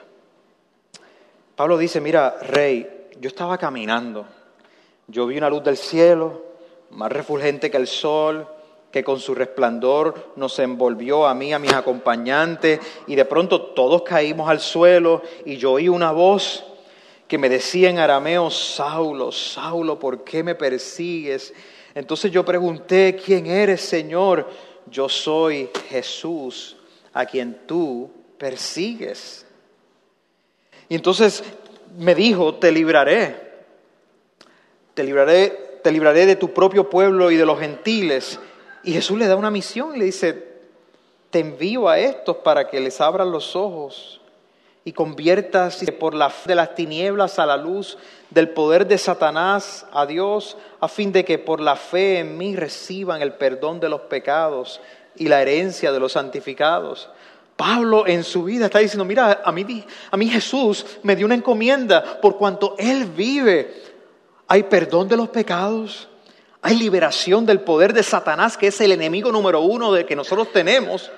[1.56, 4.26] Pablo dice, mira, rey, yo estaba caminando,
[5.08, 6.44] yo vi una luz del cielo,
[6.90, 8.46] más refulgente que el sol,
[8.92, 14.02] que con su resplandor nos envolvió a mí, a mis acompañantes, y de pronto todos
[14.02, 16.64] caímos al suelo y yo oí una voz
[17.28, 21.52] que me decía en arameo, Saulo, Saulo, ¿por qué me persigues?
[21.94, 24.48] Entonces yo pregunté, ¿quién eres, Señor?
[24.90, 26.78] Yo soy Jesús,
[27.12, 29.46] a quien tú persigues.
[30.88, 31.44] Y entonces
[31.98, 33.36] me dijo, te libraré,
[34.94, 38.40] te libraré, te libraré de tu propio pueblo y de los gentiles.
[38.84, 40.48] Y Jesús le da una misión y le dice,
[41.28, 44.17] te envío a estos para que les abran los ojos
[44.88, 47.98] y conviertas por la de las tinieblas a la luz
[48.30, 52.56] del poder de Satanás a Dios, a fin de que por la fe en mí
[52.56, 54.80] reciban el perdón de los pecados
[55.14, 57.10] y la herencia de los santificados.
[57.54, 61.34] Pablo en su vida está diciendo, mira, a mí, a mí Jesús me dio una
[61.34, 63.82] encomienda por cuanto Él vive.
[64.46, 66.08] Hay perdón de los pecados,
[66.62, 70.50] hay liberación del poder de Satanás, que es el enemigo número uno de que nosotros
[70.50, 71.10] tenemos.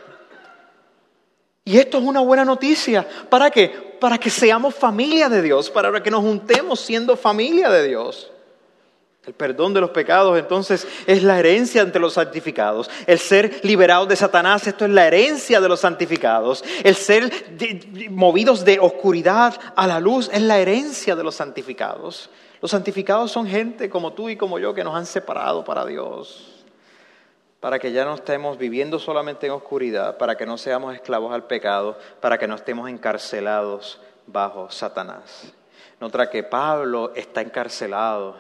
[1.71, 3.07] Y esto es una buena noticia.
[3.29, 3.69] ¿Para qué?
[4.01, 8.29] Para que seamos familia de Dios, para que nos juntemos siendo familia de Dios.
[9.25, 12.91] El perdón de los pecados entonces es la herencia entre los santificados.
[13.07, 16.65] El ser liberados de Satanás, esto es la herencia de los santificados.
[16.83, 17.31] El ser
[18.11, 22.31] movidos de oscuridad a la luz es la herencia de los santificados.
[22.61, 26.50] Los santificados son gente como tú y como yo que nos han separado para Dios
[27.61, 31.45] para que ya no estemos viviendo solamente en oscuridad, para que no seamos esclavos al
[31.45, 35.53] pecado, para que no estemos encarcelados bajo Satanás.
[36.01, 38.37] Nota que Pablo está encarcelado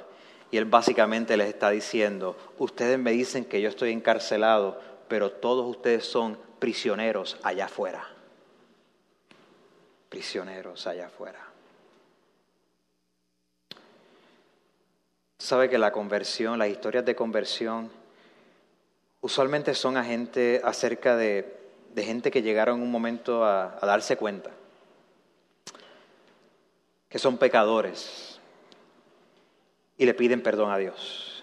[0.50, 5.66] y él básicamente les está diciendo, ustedes me dicen que yo estoy encarcelado, pero todos
[5.66, 8.08] ustedes son prisioneros allá afuera.
[10.08, 11.46] Prisioneros allá afuera.
[15.38, 17.90] Sabe que la conversión, las historias de conversión,
[19.20, 21.58] usualmente son a gente, acerca de,
[21.96, 24.50] gente que llegaron un momento a, a darse cuenta
[27.08, 28.38] que son pecadores
[29.98, 31.42] y le piden perdón a Dios.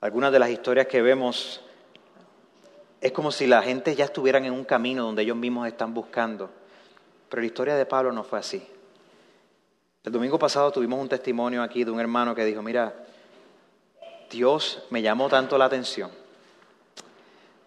[0.00, 1.62] Algunas de las historias que vemos
[3.00, 6.50] es como si la gente ya estuvieran en un camino donde ellos mismos están buscando.
[7.28, 8.66] Pero la historia de Pablo no fue así.
[10.02, 12.94] El domingo pasado tuvimos un testimonio aquí de un hermano que dijo, mira,
[14.34, 16.10] Dios me llamó tanto la atención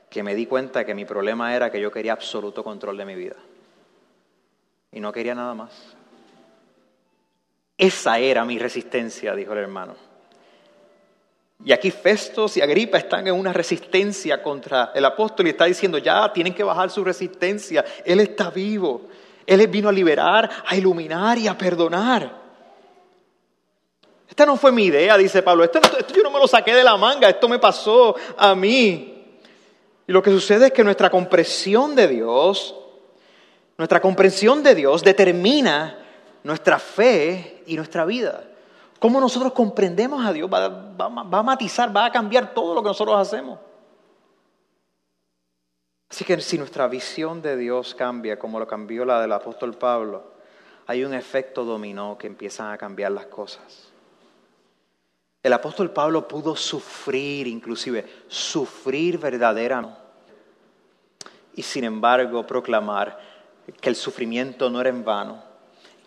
[0.09, 3.15] que me di cuenta que mi problema era que yo quería absoluto control de mi
[3.15, 3.37] vida.
[4.91, 5.71] Y no quería nada más.
[7.77, 9.95] Esa era mi resistencia, dijo el hermano.
[11.63, 15.97] Y aquí Festos y Agripa están en una resistencia contra el apóstol y está diciendo,
[15.97, 17.85] ya tienen que bajar su resistencia.
[18.03, 19.07] Él está vivo.
[19.45, 22.46] Él vino a liberar, a iluminar y a perdonar.
[24.29, 25.63] Esta no fue mi idea, dice Pablo.
[25.63, 25.79] Esto,
[26.13, 29.39] yo no me lo saqué de la manga, esto me pasó a mí.
[30.05, 32.75] Y lo que sucede es que nuestra comprensión de Dios,
[33.77, 35.99] nuestra comprensión de Dios determina
[36.43, 38.43] nuestra fe y nuestra vida.
[38.99, 42.87] Cómo nosotros comprendemos a Dios va, va a matizar, va a cambiar todo lo que
[42.87, 43.59] nosotros hacemos.
[46.09, 50.23] Así que si nuestra visión de Dios cambia, como lo cambió la del apóstol Pablo,
[50.87, 53.91] hay un efecto dominó que empiezan a cambiar las cosas.
[55.47, 59.97] El apóstol Pablo pudo sufrir, inclusive, sufrir verdaderamente.
[61.55, 63.17] Y sin embargo proclamar
[63.79, 65.41] que el sufrimiento no era en vano,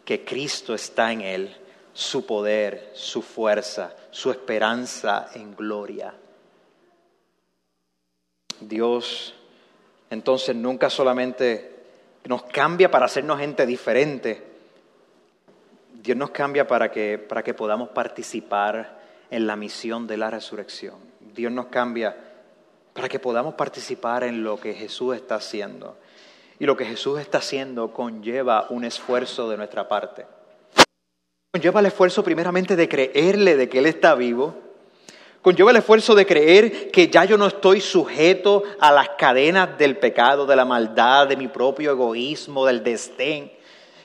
[0.04, 1.56] que Cristo está en él,
[1.94, 6.12] su poder, su fuerza, su esperanza en gloria.
[8.60, 9.34] Dios
[10.10, 11.82] entonces nunca solamente
[12.24, 14.46] nos cambia para hacernos gente diferente,
[15.94, 18.99] Dios nos cambia para que, para que podamos participar
[19.30, 20.96] en la misión de la resurrección.
[21.34, 22.16] Dios nos cambia
[22.92, 25.96] para que podamos participar en lo que Jesús está haciendo.
[26.58, 30.26] Y lo que Jesús está haciendo conlleva un esfuerzo de nuestra parte.
[31.52, 34.54] Conlleva el esfuerzo primeramente de creerle de que Él está vivo.
[35.40, 39.96] Conlleva el esfuerzo de creer que ya yo no estoy sujeto a las cadenas del
[39.96, 43.50] pecado, de la maldad, de mi propio egoísmo, del desdén.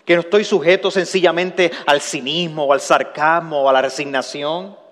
[0.05, 4.84] Que no estoy sujeto sencillamente al cinismo al sarcasmo a la resignación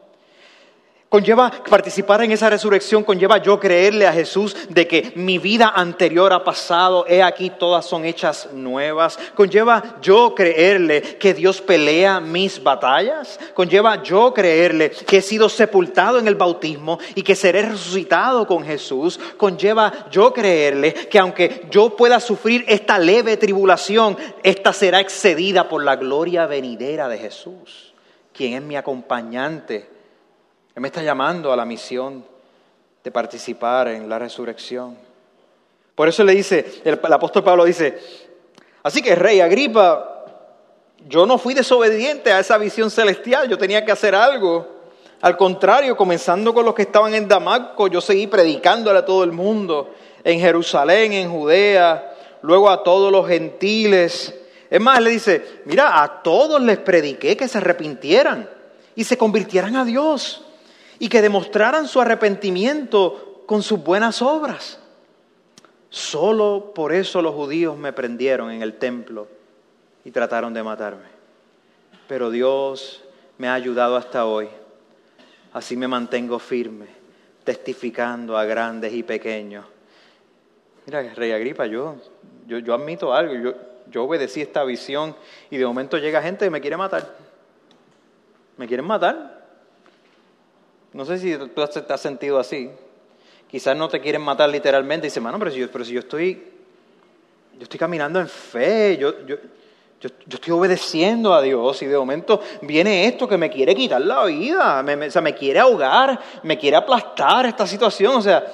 [1.13, 6.34] Conlleva participar en esa resurrección, conlleva yo creerle a Jesús de que mi vida anterior
[6.34, 9.19] ha pasado, he aquí todas son hechas nuevas.
[9.36, 13.39] Conlleva yo creerle que Dios pelea mis batallas.
[13.54, 18.65] Conlleva yo creerle que he sido sepultado en el bautismo y que seré resucitado con
[18.65, 19.19] Jesús.
[19.38, 25.83] Conlleva yo creerle que aunque yo pueda sufrir esta leve tribulación, esta será excedida por
[25.83, 27.94] la gloria venidera de Jesús,
[28.33, 29.92] quien es mi acompañante
[30.76, 32.26] él me está llamando a la misión
[33.04, 34.98] de participar en la resurrección.
[35.94, 38.00] Por eso le dice, el, apóstol Pablo dice,
[38.82, 40.26] así que rey Agripa,
[41.08, 44.67] yo no fui desobediente a esa visión celestial, yo tenía que hacer algo.
[45.21, 49.32] Al contrario, comenzando con los que estaban en Damasco, yo seguí predicándole a todo el
[49.32, 49.94] mundo,
[50.24, 54.34] en Jerusalén, en Judea, luego a todos los gentiles.
[54.71, 58.50] Es más, le dice, mira, a todos les prediqué que se arrepintieran
[58.96, 60.42] y se convirtieran a Dios
[61.04, 64.79] y que demostraran su arrepentimiento con sus buenas obras.
[65.89, 69.27] Solo por eso los judíos me prendieron en el templo
[70.06, 71.04] y trataron de matarme.
[72.08, 73.04] Pero Dios
[73.37, 74.47] me ha ayudado hasta hoy.
[75.51, 76.85] Así me mantengo firme,
[77.43, 79.65] testificando a grandes y pequeños.
[80.85, 81.97] Mira, Rey Agripa, yo,
[82.47, 83.54] yo, yo admito algo, yo,
[83.91, 85.17] yo obedecí esta visión
[85.49, 87.13] y de momento llega gente que me quiere matar.
[88.56, 89.33] ¿Me quieren matar?
[90.94, 92.69] No sé si tú te has sentido así.
[93.50, 95.08] Quizás no te quieren matar literalmente.
[95.08, 96.44] Dice, mano, pero si yo, pero si yo estoy,
[97.54, 99.37] yo estoy caminando en fe, yo, yo,
[100.00, 104.25] yo, estoy obedeciendo a Dios y de momento viene esto que me quiere quitar la
[104.25, 108.15] vida, me, o sea, me quiere ahogar, me quiere aplastar esta situación.
[108.15, 108.46] O sea,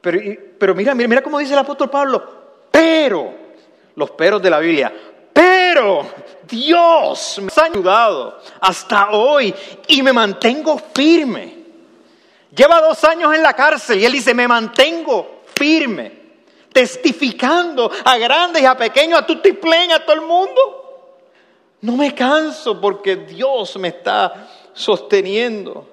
[0.00, 0.18] pero,
[0.58, 2.22] pero mira, mira, mira cómo dice el apóstol Pablo,
[2.70, 3.34] pero,
[3.96, 4.92] los peros de la Biblia,
[5.32, 6.06] pero
[6.50, 9.54] Dios me ha ayudado hasta hoy
[9.88, 11.60] y me mantengo firme.
[12.54, 16.12] Lleva dos años en la cárcel y él dice, me mantengo firme,
[16.72, 21.18] testificando a grandes y a pequeños, a tutiplén, a todo el mundo.
[21.82, 25.88] No me canso porque Dios me está sosteniendo.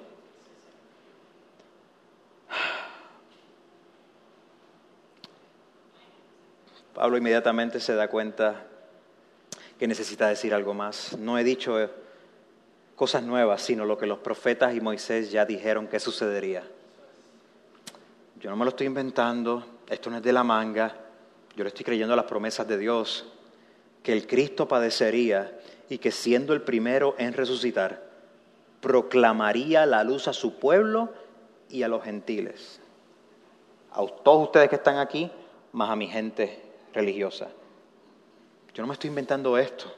[6.92, 8.66] Pablo inmediatamente se da cuenta
[9.78, 11.16] que necesita decir algo más.
[11.18, 11.88] No he dicho eh,
[12.96, 16.64] cosas nuevas, sino lo que los profetas y Moisés ya dijeron que sucedería.
[18.40, 20.94] Yo no me lo estoy inventando, esto no es de la manga,
[21.56, 23.26] yo le estoy creyendo a las promesas de Dios,
[24.02, 25.58] que el Cristo padecería
[25.88, 28.08] y que siendo el primero en resucitar,
[28.80, 31.12] proclamaría la luz a su pueblo
[31.68, 32.80] y a los gentiles.
[33.92, 35.30] A todos ustedes que están aquí,
[35.72, 36.62] más a mi gente
[36.92, 37.48] religiosa.
[38.78, 39.92] Yo no me estoy inventando esto.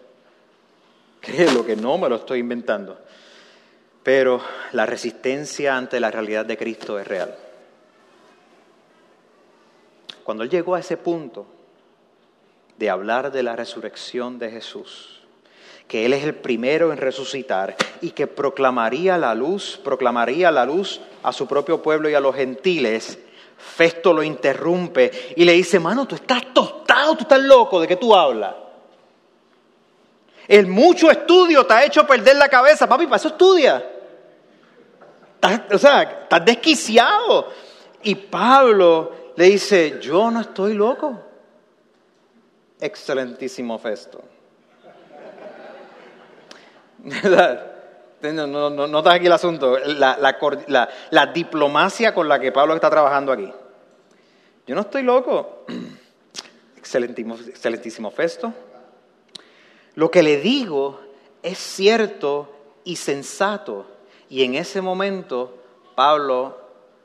[1.21, 2.99] Créelo que no me lo estoy inventando.
[4.03, 4.41] Pero
[4.73, 7.37] la resistencia ante la realidad de Cristo es real.
[10.25, 11.45] Cuando él llegó a ese punto
[12.79, 15.21] de hablar de la resurrección de Jesús,
[15.87, 21.03] que Él es el primero en resucitar y que proclamaría la luz, proclamaría la luz
[21.23, 23.19] a su propio pueblo y a los gentiles,
[23.59, 27.97] Festo lo interrumpe y le dice, mano, tú estás tostado, tú estás loco, ¿de qué
[27.97, 28.55] tú hablas?
[30.51, 32.89] El mucho estudio te ha hecho perder la cabeza.
[32.89, 33.89] Papi, para eso estudia.
[35.73, 37.53] o sea, estás desquiciado.
[38.03, 41.21] Y Pablo le dice, yo no estoy loco.
[42.81, 44.25] Excelentísimo Festo.
[48.23, 52.91] No, no, no, aquí el asunto, la, la, la, diplomacia con la que Pablo está
[52.91, 53.51] trabajando aquí.
[54.67, 55.65] Yo no estoy loco.
[56.77, 58.53] Excelentísimo, excelentísimo Festo.
[59.95, 61.01] Lo que le digo
[61.43, 62.49] es cierto
[62.85, 63.87] y sensato.
[64.29, 65.57] Y en ese momento
[65.95, 66.59] Pablo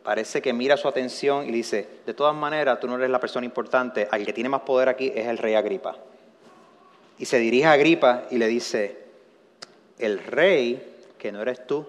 [0.04, 3.46] parece que mira su atención y dice, de todas maneras, tú no eres la persona
[3.46, 5.96] importante, al que tiene más poder aquí es el rey Agripa.
[7.18, 9.00] Y se dirige a Agripa y le dice,
[9.98, 11.86] el rey, que no eres tú,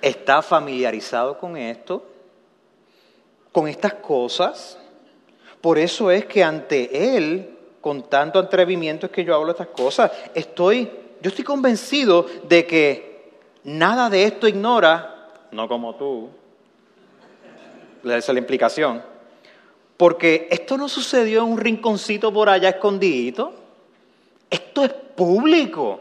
[0.00, 2.06] está familiarizado con esto,
[3.52, 4.78] con estas cosas,
[5.60, 7.51] por eso es que ante él
[7.82, 10.10] con tanto atrevimiento es que yo hablo estas cosas.
[10.32, 10.88] Estoy,
[11.20, 13.32] yo estoy convencido de que
[13.64, 16.30] nada de esto ignora, no como tú,
[18.04, 19.02] esa es la implicación,
[19.96, 23.52] porque esto no sucedió en un rinconcito por allá escondidito,
[24.48, 26.00] esto es público.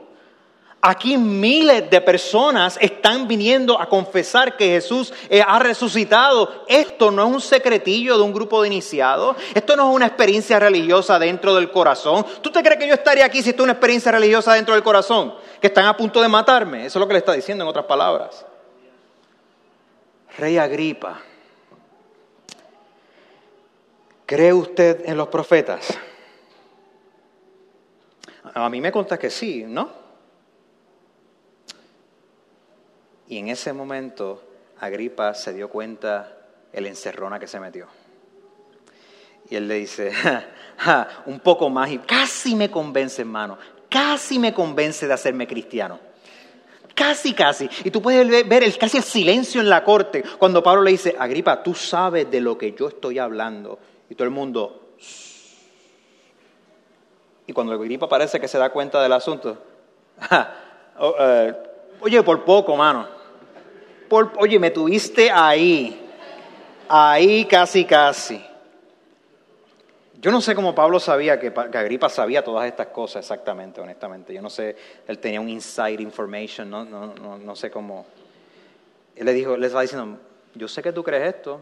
[0.84, 6.66] Aquí miles de personas están viniendo a confesar que Jesús eh, ha resucitado.
[6.68, 9.38] Esto no es un secretillo de un grupo de iniciados.
[9.54, 12.26] Esto no es una experiencia religiosa dentro del corazón.
[12.42, 14.82] ¿Tú te crees que yo estaría aquí si esto es una experiencia religiosa dentro del
[14.82, 15.36] corazón?
[15.62, 16.88] Que están a punto de matarme.
[16.88, 18.44] Eso es lo que le está diciendo en otras palabras.
[20.40, 21.22] Rey Agripa,
[24.26, 25.96] ¿cree usted en los profetas?
[28.56, 30.01] A mí me consta que sí, ¿no?
[33.32, 34.44] Y en ese momento
[34.82, 36.36] Agripa se dio cuenta
[36.74, 37.88] el encerrona que se metió.
[39.50, 40.12] Y él le dice,
[41.28, 43.58] un poco más y casi me convence, hermano,
[43.90, 45.98] casi me convence de hacerme cristiano.
[46.94, 47.70] Casi, casi.
[47.86, 51.64] Y tú puedes ver casi el silencio en la corte cuando Pablo le dice, Agripa,
[51.64, 53.80] tú sabes de lo que yo estoy hablando.
[54.10, 54.98] Y todo el mundo...
[57.48, 59.58] Y cuando Agripa parece que se da cuenta del asunto,
[61.00, 61.56] oh, eh,
[62.02, 63.21] oye, por poco, mano
[64.12, 66.10] oye, me tuviste ahí,
[66.88, 68.44] ahí casi, casi.
[70.22, 74.34] Yo no sé cómo Pablo sabía que, Agripa sabía todas estas cosas exactamente, honestamente.
[74.34, 74.76] Yo no sé,
[75.08, 78.06] él tenía un inside information, no, no, no, no sé cómo.
[79.16, 80.20] Él le dijo, les va diciendo,
[80.54, 81.60] yo sé que tú crees esto,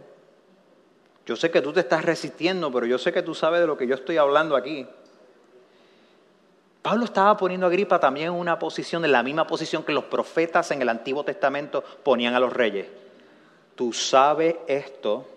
[1.26, 3.78] Yo sé que tú te estás resistiendo, pero yo sé que tú sabes de lo
[3.78, 4.88] que yo estoy hablando aquí.
[6.82, 10.06] Pablo estaba poniendo a Agripa también en una posición, en la misma posición que los
[10.06, 12.88] profetas en el Antiguo Testamento ponían a los reyes.
[13.76, 15.28] Tú sabes esto,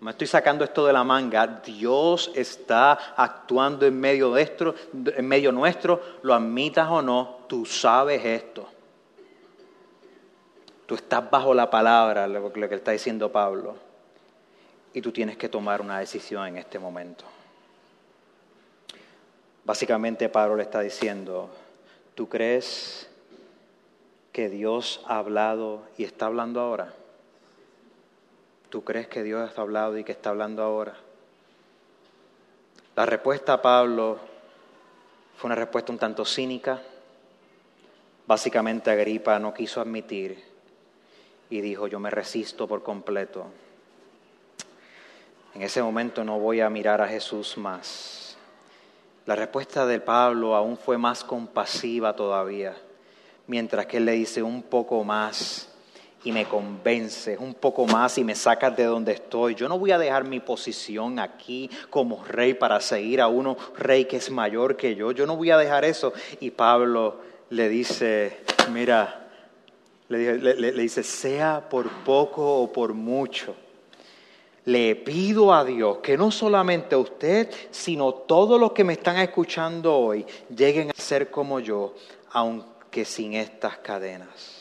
[0.00, 5.50] me estoy sacando esto de la manga, Dios está actuando en medio, nuestro, en medio
[5.50, 8.68] nuestro, lo admitas o no, tú sabes esto.
[10.86, 13.86] Tú estás bajo la palabra, lo que está diciendo Pablo
[14.96, 17.26] y tú tienes que tomar una decisión en este momento.
[19.66, 21.50] Básicamente Pablo le está diciendo,
[22.14, 23.10] ¿tú crees
[24.32, 26.94] que Dios ha hablado y está hablando ahora?
[28.70, 30.94] ¿Tú crees que Dios ha hablado y que está hablando ahora?
[32.94, 34.18] La respuesta a Pablo
[35.36, 36.80] fue una respuesta un tanto cínica.
[38.26, 40.42] Básicamente Agripa no quiso admitir
[41.50, 43.46] y dijo, yo me resisto por completo
[45.56, 48.25] en ese momento no voy a mirar a Jesús más.
[49.26, 52.76] La respuesta de Pablo aún fue más compasiva todavía,
[53.48, 55.68] mientras que él le dice un poco más
[56.22, 59.56] y me convences, un poco más y me sacas de donde estoy.
[59.56, 64.04] Yo no voy a dejar mi posición aquí como rey para seguir a uno rey
[64.04, 65.10] que es mayor que yo.
[65.10, 66.12] Yo no voy a dejar eso.
[66.38, 67.16] Y Pablo
[67.50, 69.26] le dice, mira,
[70.08, 73.56] le, le dice, sea por poco o por mucho
[74.66, 79.96] le pido a Dios que no solamente usted, sino todos los que me están escuchando
[79.96, 81.94] hoy lleguen a ser como yo,
[82.32, 84.55] aunque sin estas cadenas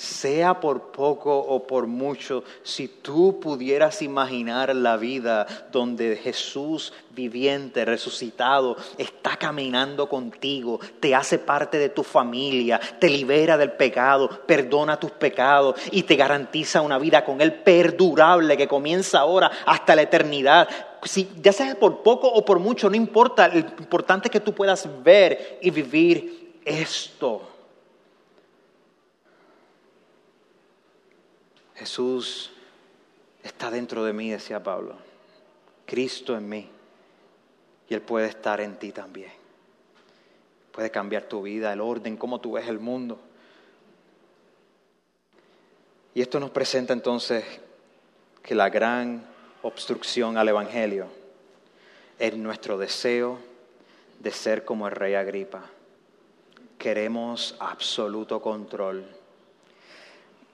[0.00, 7.84] sea por poco o por mucho, si tú pudieras imaginar la vida donde Jesús viviente,
[7.84, 14.98] resucitado, está caminando contigo, te hace parte de tu familia, te libera del pecado, perdona
[14.98, 20.00] tus pecados y te garantiza una vida con Él perdurable que comienza ahora hasta la
[20.00, 20.66] eternidad.
[21.02, 24.54] Si, ya sea por poco o por mucho, no importa, lo importante es que tú
[24.54, 27.49] puedas ver y vivir esto.
[31.80, 32.50] Jesús
[33.42, 34.96] está dentro de mí, decía Pablo.
[35.86, 36.68] Cristo en mí.
[37.88, 39.32] Y Él puede estar en ti también.
[40.72, 43.18] Puede cambiar tu vida, el orden, cómo tú ves el mundo.
[46.12, 47.46] Y esto nos presenta entonces
[48.42, 49.24] que la gran
[49.62, 51.06] obstrucción al Evangelio
[52.18, 53.38] es nuestro deseo
[54.18, 55.62] de ser como el rey Agripa.
[56.76, 59.19] Queremos absoluto control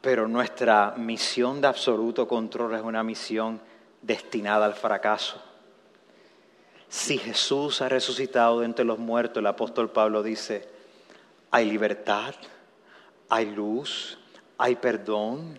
[0.07, 3.61] pero nuestra misión de absoluto control es una misión
[4.01, 5.43] destinada al fracaso.
[6.89, 10.69] Si Jesús ha resucitado de entre los muertos, el apóstol Pablo dice,
[11.51, 12.37] hay libertad,
[13.29, 14.17] hay luz,
[14.59, 15.59] hay perdón,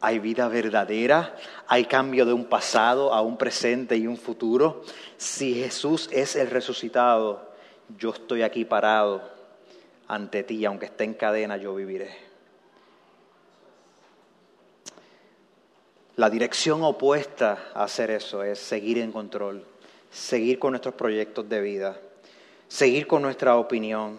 [0.00, 1.36] hay vida verdadera,
[1.68, 4.82] hay cambio de un pasado a un presente y un futuro.
[5.18, 7.48] Si Jesús es el resucitado,
[7.96, 9.22] yo estoy aquí parado
[10.08, 12.33] ante ti, aunque esté en cadena, yo viviré.
[16.16, 19.64] La dirección opuesta a hacer eso es seguir en control,
[20.12, 21.96] seguir con nuestros proyectos de vida,
[22.68, 24.18] seguir con nuestra opinión.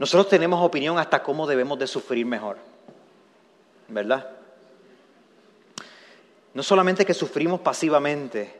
[0.00, 2.56] Nosotros tenemos opinión hasta cómo debemos de sufrir mejor,
[3.86, 4.28] ¿verdad?
[6.52, 8.52] No solamente que sufrimos pasivamente,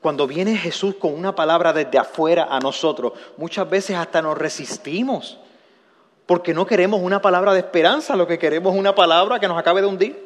[0.00, 5.38] cuando viene Jesús con una palabra desde afuera a nosotros, muchas veces hasta nos resistimos,
[6.24, 9.58] porque no queremos una palabra de esperanza, lo que queremos es una palabra que nos
[9.58, 10.25] acabe de hundir.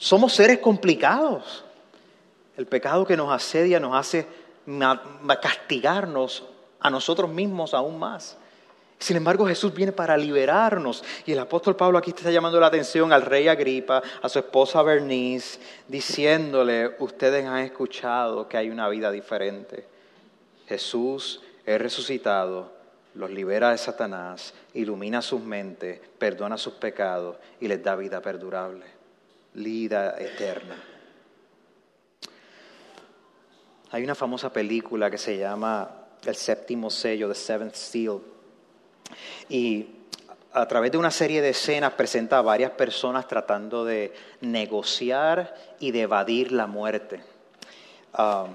[0.00, 1.62] Somos seres complicados.
[2.56, 4.26] El pecado que nos asedia nos hace
[5.42, 6.42] castigarnos
[6.80, 8.38] a nosotros mismos aún más.
[8.98, 11.04] Sin embargo, Jesús viene para liberarnos.
[11.26, 14.82] Y el apóstol Pablo aquí está llamando la atención al rey Agripa, a su esposa
[14.82, 19.86] Bernice, diciéndole, ustedes han escuchado que hay una vida diferente.
[20.66, 22.72] Jesús es resucitado,
[23.12, 28.99] los libera de Satanás, ilumina sus mentes, perdona sus pecados y les da vida perdurable
[29.54, 30.76] vida eterna.
[33.92, 35.90] Hay una famosa película que se llama
[36.24, 38.20] El séptimo sello, The Seventh Seal.
[39.48, 39.86] Y
[40.52, 45.90] a través de una serie de escenas presenta a varias personas tratando de negociar y
[45.90, 47.20] de evadir la muerte.
[48.12, 48.46] Ah,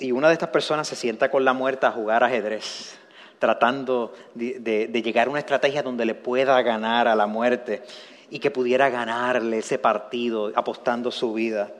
[0.00, 2.96] y una de estas personas se sienta con la muerte a jugar ajedrez,
[3.38, 7.82] tratando de llegar a una estrategia donde le pueda ganar a la muerte
[8.30, 11.70] y que pudiera ganarle ese partido apostando su vida.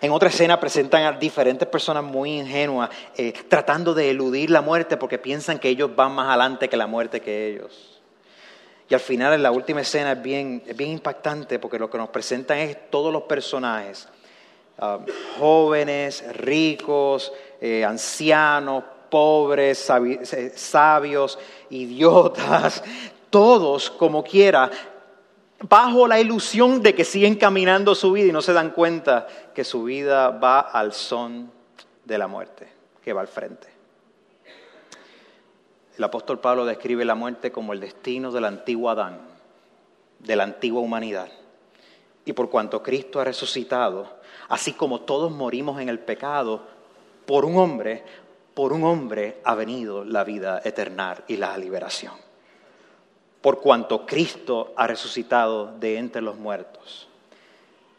[0.00, 4.96] En otra escena presentan a diferentes personas muy ingenuas eh, tratando de eludir la muerte
[4.96, 8.00] porque piensan que ellos van más adelante que la muerte que ellos.
[8.88, 12.08] Y al final, en la última escena, es bien, bien impactante porque lo que nos
[12.08, 14.08] presentan es todos los personajes,
[14.78, 14.98] ah,
[15.38, 21.38] jóvenes, ricos, eh, ancianos, pobres, eh, sabios,
[21.70, 22.82] idiotas,
[23.30, 24.70] todos como quiera,
[25.68, 29.64] bajo la ilusión de que siguen caminando su vida y no se dan cuenta que
[29.64, 31.50] su vida va al son
[32.04, 33.68] de la muerte, que va al frente.
[35.96, 39.20] El apóstol Pablo describe la muerte como el destino del antiguo Adán,
[40.18, 41.28] de la antigua humanidad.
[42.24, 46.62] Y por cuanto Cristo ha resucitado, así como todos morimos en el pecado,
[47.26, 48.04] por un hombre,
[48.54, 52.31] por un hombre ha venido la vida eterna y la liberación
[53.42, 57.08] por cuanto Cristo ha resucitado de entre los muertos,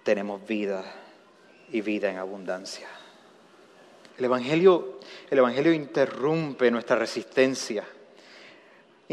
[0.03, 0.83] tenemos vida
[1.71, 2.87] y vida en abundancia.
[4.17, 7.83] El Evangelio, el Evangelio interrumpe nuestra resistencia.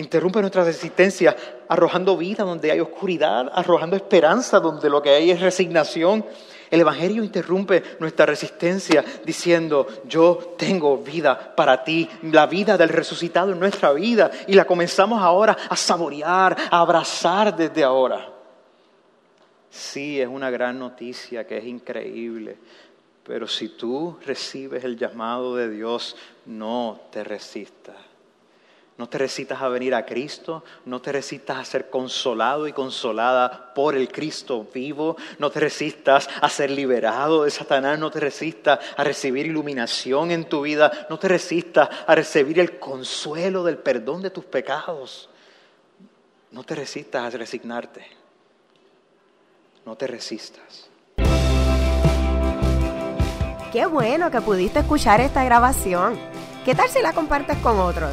[0.01, 1.37] Interrumpe nuestra resistencia
[1.69, 6.25] arrojando vida donde hay oscuridad, arrojando esperanza donde lo que hay es resignación,
[6.71, 13.53] el Evangelio interrumpe nuestra resistencia diciendo, yo tengo vida para ti, la vida del resucitado
[13.53, 18.27] en nuestra vida, y la comenzamos ahora a saborear, a abrazar desde ahora.
[19.69, 22.57] Sí, es una gran noticia que es increíble,
[23.23, 28.10] pero si tú recibes el llamado de Dios, no te resistas.
[29.01, 33.73] No te resistas a venir a Cristo, no te resistas a ser consolado y consolada
[33.73, 38.79] por el Cristo vivo, no te resistas a ser liberado de Satanás, no te resistas
[38.99, 44.21] a recibir iluminación en tu vida, no te resistas a recibir el consuelo del perdón
[44.21, 45.31] de tus pecados.
[46.51, 48.07] No te resistas a resignarte.
[49.87, 50.91] No te resistas.
[53.73, 56.19] Qué bueno que pudiste escuchar esta grabación.
[56.67, 58.13] ¿Qué tal si la compartes con otros?